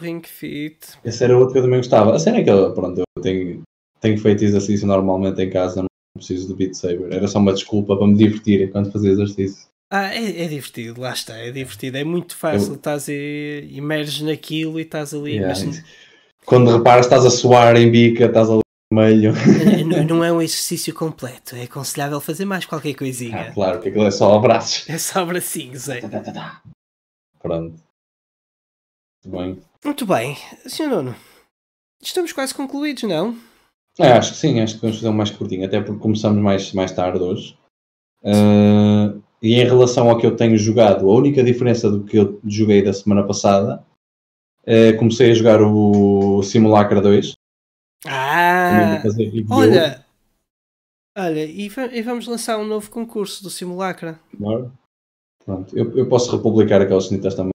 [0.00, 0.98] Ring Fit.
[1.04, 2.14] Esse era outro que eu também gostava.
[2.14, 3.62] A cena é que eu, pronto, eu tenho,
[4.00, 7.12] tenho feito exercício normalmente em casa, não preciso do Beat Saber.
[7.12, 9.69] Era só uma desculpa para me divertir enquanto fazia exercício.
[9.90, 11.98] Ah, é, é divertido, lá está, é divertido.
[11.98, 12.74] É muito fácil, eu...
[12.76, 15.32] estás a, emerges naquilo e estás ali.
[15.32, 15.66] Yeah.
[15.66, 15.84] Mas...
[16.44, 18.60] Quando reparas, estás a suar em bica, estás ali
[18.92, 19.32] no meio.
[19.84, 23.48] Não, não, é um exercício completo, é aconselhável fazer mais qualquer coisinha.
[23.48, 24.88] Ah, claro, porque aquilo é só abraços.
[24.88, 26.00] É só bracinhos, é.
[27.42, 27.82] Pronto.
[29.24, 29.62] Muito bem.
[29.84, 30.36] Muito bem,
[30.66, 30.88] Sr.
[30.88, 31.16] Nuno,
[32.00, 33.36] estamos quase concluídos, não?
[33.98, 36.72] É, acho que sim, acho que vamos fazer um mais curtinho, até porque começamos mais,
[36.72, 37.58] mais tarde hoje.
[38.22, 42.40] Uh, e em relação ao que eu tenho jogado, a única diferença do que eu
[42.44, 43.84] joguei da semana passada,
[44.62, 47.32] uh, comecei a jogar o Simulacra 2.
[48.06, 49.02] Ah,
[49.50, 50.04] olha,
[51.16, 54.18] Olha, e, e, vamos lançar um novo concurso do Simulacra.
[54.38, 54.70] Bora.
[55.44, 57.50] Pronto, eu, eu posso republicar aquelas snitas também.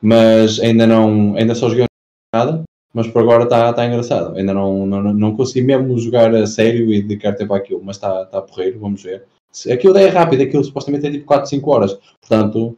[0.00, 1.86] Mas ainda não, ainda só joguei
[2.34, 2.62] nada,
[2.94, 4.36] mas por agora está tá engraçado.
[4.36, 8.24] Ainda não, não, não consegui mesmo jogar a sério e dedicar tempo àquilo, mas está
[8.26, 9.26] tá porreiro, vamos ver.
[9.72, 11.94] Aquilo é rápido, aquilo supostamente é tipo 4, 5 horas.
[12.20, 12.76] Portanto,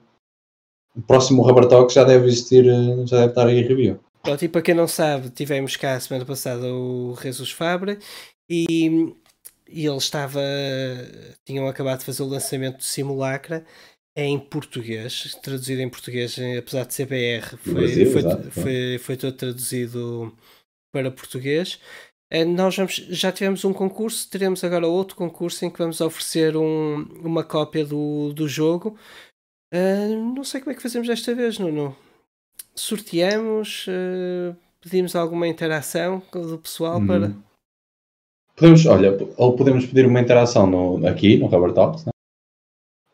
[0.96, 2.64] o próximo Rubber Talk já deve existir,
[3.06, 4.00] já deve estar aí em review.
[4.22, 7.98] Pronto, e para quem não sabe, tivemos cá a semana passada o Jesus Fabre
[8.48, 9.12] e,
[9.68, 10.40] e ele estava.
[11.44, 13.64] tinham acabado de fazer o lançamento do Simulacra
[14.14, 19.16] em português, traduzido em português, apesar de ser BR, foi, Brasil, foi, exato, foi, foi,
[19.16, 20.36] todo traduzido
[20.92, 21.80] para português.
[22.32, 26.56] Eh, nós vamos, já tivemos um concurso, teremos agora outro concurso em que vamos oferecer
[26.56, 28.96] um, uma cópia do, do jogo.
[29.70, 31.94] Uh, não sei como é que fazemos desta vez, Nuno.
[32.74, 37.06] Sorteamos, uh, pedimos alguma interação do pessoal hum.
[37.06, 37.36] para.
[38.56, 42.12] Podemos, olha, ou podemos pedir uma interação no, aqui no Rubber Talks, né?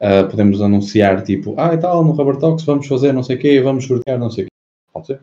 [0.01, 3.41] Uh, podemos anunciar tipo, ah e tal, no Rubber Talks vamos fazer não sei o
[3.41, 4.53] quê, vamos sortear não sei o quê.
[4.93, 5.21] Pode ser?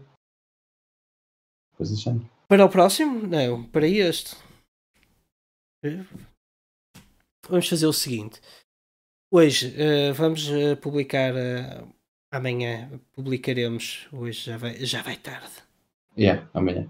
[1.78, 2.35] Coisas assim.
[2.48, 3.28] Para o próximo?
[3.28, 4.36] Não, para este.
[7.50, 8.40] Vamos fazer o seguinte.
[9.32, 11.34] Hoje uh, vamos uh, publicar.
[12.32, 14.08] amanhã publicaremos.
[14.12, 15.52] Hoje já vai, já vai tarde.
[16.18, 16.90] Yeah, amanhã.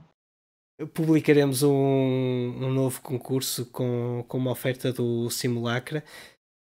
[0.94, 6.04] Publicaremos um, um novo concurso com, com uma oferta do Simulacra.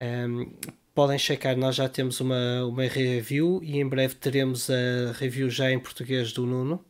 [0.01, 0.51] Um,
[0.95, 5.71] podem checar, nós já temos uma, uma review e em breve teremos a review já
[5.71, 6.83] em português do Nuno.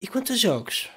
[0.00, 0.88] E quanto a jogos?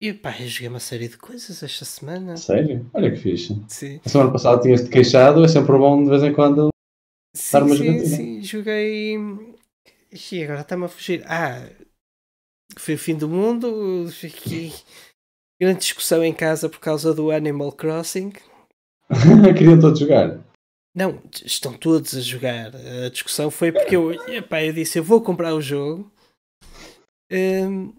[0.00, 2.36] E pá, eu joguei uma série de coisas esta semana.
[2.36, 2.90] Sério?
[2.92, 3.58] Olha que fixe.
[3.68, 4.00] Sim.
[4.04, 6.68] A semana passada tinhas-te queixado, é sempre bom de vez em quando
[7.34, 9.16] sim, dar uma sim, sim, joguei.
[10.12, 11.24] E agora está-me a fugir.
[11.26, 11.70] Ah,
[12.76, 14.08] foi o fim do mundo.
[14.10, 14.72] Fiquei.
[15.58, 18.32] Grande discussão em casa por causa do Animal Crossing.
[19.56, 20.38] Queriam todos jogar.
[20.94, 22.72] Não, estão todos a jogar.
[22.76, 26.12] A discussão foi porque eu, epá, eu disse: eu vou comprar o jogo.
[27.32, 27.94] Um,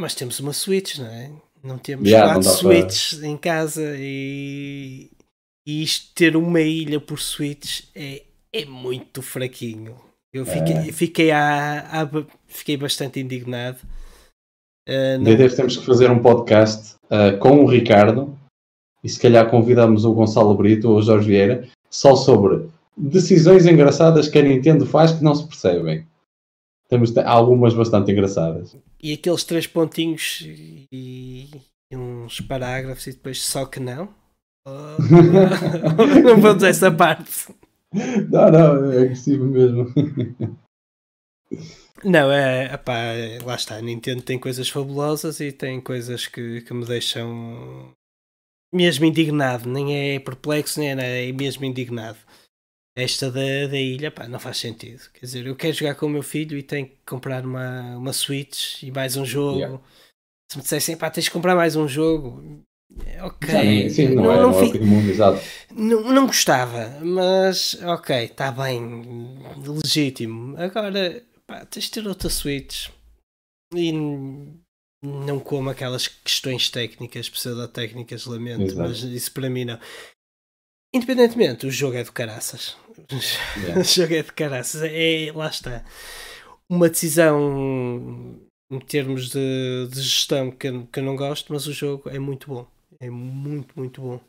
[0.00, 1.30] mas temos uma Switch, não é?
[1.62, 3.28] Não temos yeah, quatro não Switches para...
[3.28, 5.10] em casa e,
[5.66, 8.22] e isto ter uma ilha por Switch é,
[8.52, 9.96] é muito fraquinho.
[10.32, 10.92] Eu fiquei, é.
[10.92, 12.08] fiquei, a, a,
[12.46, 13.78] fiquei bastante indignado.
[14.88, 15.48] Uh, não...
[15.48, 18.38] temos que fazer um podcast uh, com o Ricardo
[19.02, 24.28] e se calhar convidamos o Gonçalo Brito ou o Jorge Vieira só sobre decisões engraçadas
[24.28, 26.06] que a Nintendo faz que não se percebem.
[26.88, 28.76] Temos algumas bastante engraçadas.
[29.02, 31.50] E aqueles três pontinhos e,
[31.90, 34.08] e uns parágrafos e depois só que não?
[34.66, 34.96] Oh,
[36.22, 37.54] não vamos a essa parte.
[38.30, 39.92] Não, não, é agressivo mesmo.
[42.04, 42.94] Não, é, epá,
[43.44, 47.92] lá está, a Nintendo tem coisas fabulosas e tem coisas que, que me deixam
[48.72, 52.18] mesmo indignado, nem é perplexo, nem é, é mesmo indignado.
[52.96, 55.02] Esta da, da ilha, pá, não faz sentido.
[55.12, 58.12] Quer dizer, eu quero jogar com o meu filho e tenho que comprar uma, uma
[58.12, 59.58] Switch e mais um jogo.
[59.58, 59.80] Yeah.
[60.50, 62.64] Se me dissessem, pá, tens de comprar mais um jogo,
[63.20, 63.90] ok.
[63.90, 65.40] sim, não, não, é, não, não, é mundo, exato.
[65.72, 69.34] Não, não gostava, mas ok, está bem,
[69.84, 70.56] legítimo.
[70.56, 72.88] Agora, pá, tens de ter outra Switch
[73.74, 73.92] e
[75.02, 78.88] não como aquelas questões técnicas, pseudotécnicas, lamento, Exato.
[78.88, 79.78] mas isso para mim não.
[80.96, 82.76] Independentemente, o jogo é de caraças.
[83.56, 83.80] Yeah.
[83.80, 84.82] o jogo é de caraças.
[84.82, 85.84] É, lá está.
[86.68, 88.40] Uma decisão
[88.70, 92.18] em termos de, de gestão que eu, que eu não gosto, mas o jogo é
[92.18, 92.66] muito bom.
[92.98, 94.16] É muito, muito bom.
[94.16, 94.20] O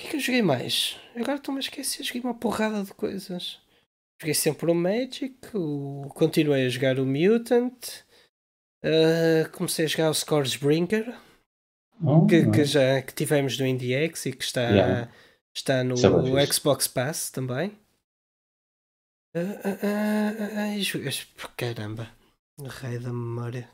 [0.00, 0.96] que é que eu joguei mais?
[1.16, 2.04] Agora estou-me a esquecer.
[2.04, 3.58] Joguei uma porrada de coisas.
[4.20, 5.34] Joguei sempre o Magic.
[5.54, 6.08] O...
[6.14, 8.04] Continuei a jogar o Mutant.
[8.84, 11.12] Uh, comecei a jogar o Scores Brinker
[12.02, 15.10] oh, que, que, já que tivemos no IndieX e que está, yeah.
[15.54, 17.72] Está no, no Xbox Pass também.
[19.34, 22.08] Uh, uh, caramba,
[22.80, 23.68] rei da memória.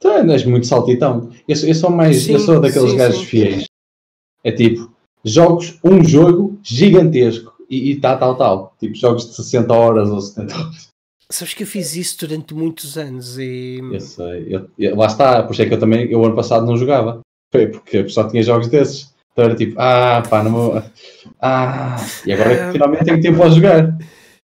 [0.00, 1.30] Tu és muito saltitão.
[1.46, 2.22] Eu, eu sou mais.
[2.22, 3.26] Sim, eu sou daqueles sim, gajos sim.
[3.26, 3.64] fiéis.
[4.42, 4.92] É tipo,
[5.24, 8.76] jogos, um jogo gigantesco e, e tal, tal, tal.
[8.80, 10.88] Tipo, jogos de 60 horas ou 70 horas.
[11.30, 13.78] Sabes que eu fiz isso durante muitos anos e.
[13.80, 14.46] Eu sei.
[14.48, 17.20] Eu, eu, lá está, por isso é que eu também, eu ano passado não jogava.
[17.52, 19.11] Foi porque só tinha jogos desses.
[19.32, 20.82] Então era tipo, ah, pá, não vou.
[21.40, 21.96] Ah,
[22.26, 23.98] e agora é finalmente tenho tempo a jogar.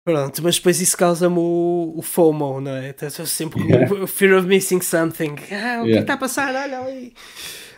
[0.04, 2.90] Pronto, mas depois isso causa-me o, o, FOMO, não é?
[2.90, 4.04] Estou sempre com yeah.
[4.04, 5.36] o Fear of Missing Something.
[5.52, 6.54] Ah, o que está a passar?
[6.54, 7.14] Olha ali.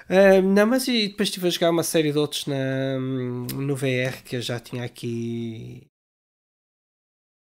[0.09, 4.23] Uh, não, mas e depois estive a jogar uma série de outros na, no VR
[4.25, 5.87] que eu já tinha aqui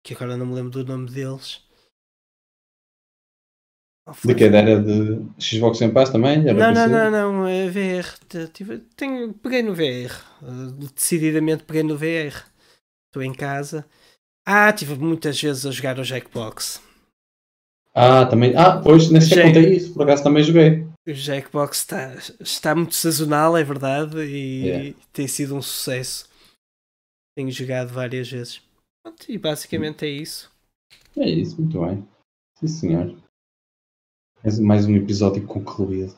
[0.07, 1.66] que agora não me lembro do nome deles.
[4.23, 6.41] De que era de Xbox Game Pass também?
[6.41, 8.07] Não, não, não, não, é VR.
[8.53, 10.13] Tive, tenho, peguei no VR.
[10.93, 12.45] Decididamente peguei no VR.
[13.09, 13.85] Estou em casa.
[14.45, 16.81] Ah, tive muitas vezes a jogar o Jackbox.
[17.93, 18.55] Ah, também.
[18.55, 20.87] Ah, pois, nem sequer contei isso, por acaso também joguei.
[21.05, 24.95] O Jackbox está, está muito sazonal, é verdade, e yeah.
[25.11, 26.29] tem sido um sucesso.
[27.35, 28.61] Tenho jogado várias vezes.
[29.27, 30.51] E basicamente é isso.
[31.17, 32.07] É isso, muito bem.
[32.59, 33.26] Sim, senhor.
[34.43, 36.15] Mais um episódio concluído.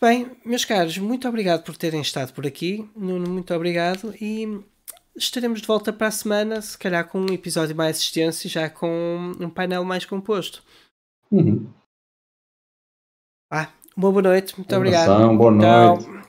[0.00, 2.88] Bem, meus caros, muito obrigado por terem estado por aqui.
[2.96, 4.14] Nuno, muito obrigado.
[4.20, 4.64] E
[5.14, 8.70] estaremos de volta para a semana, se calhar com um episódio mais extenso e já
[8.70, 10.62] com um painel mais composto.
[11.30, 11.70] Uhum.
[13.52, 15.36] Ah, boa noite, muito obrigado.
[15.36, 16.04] Boa noite.
[16.04, 16.19] Tchau.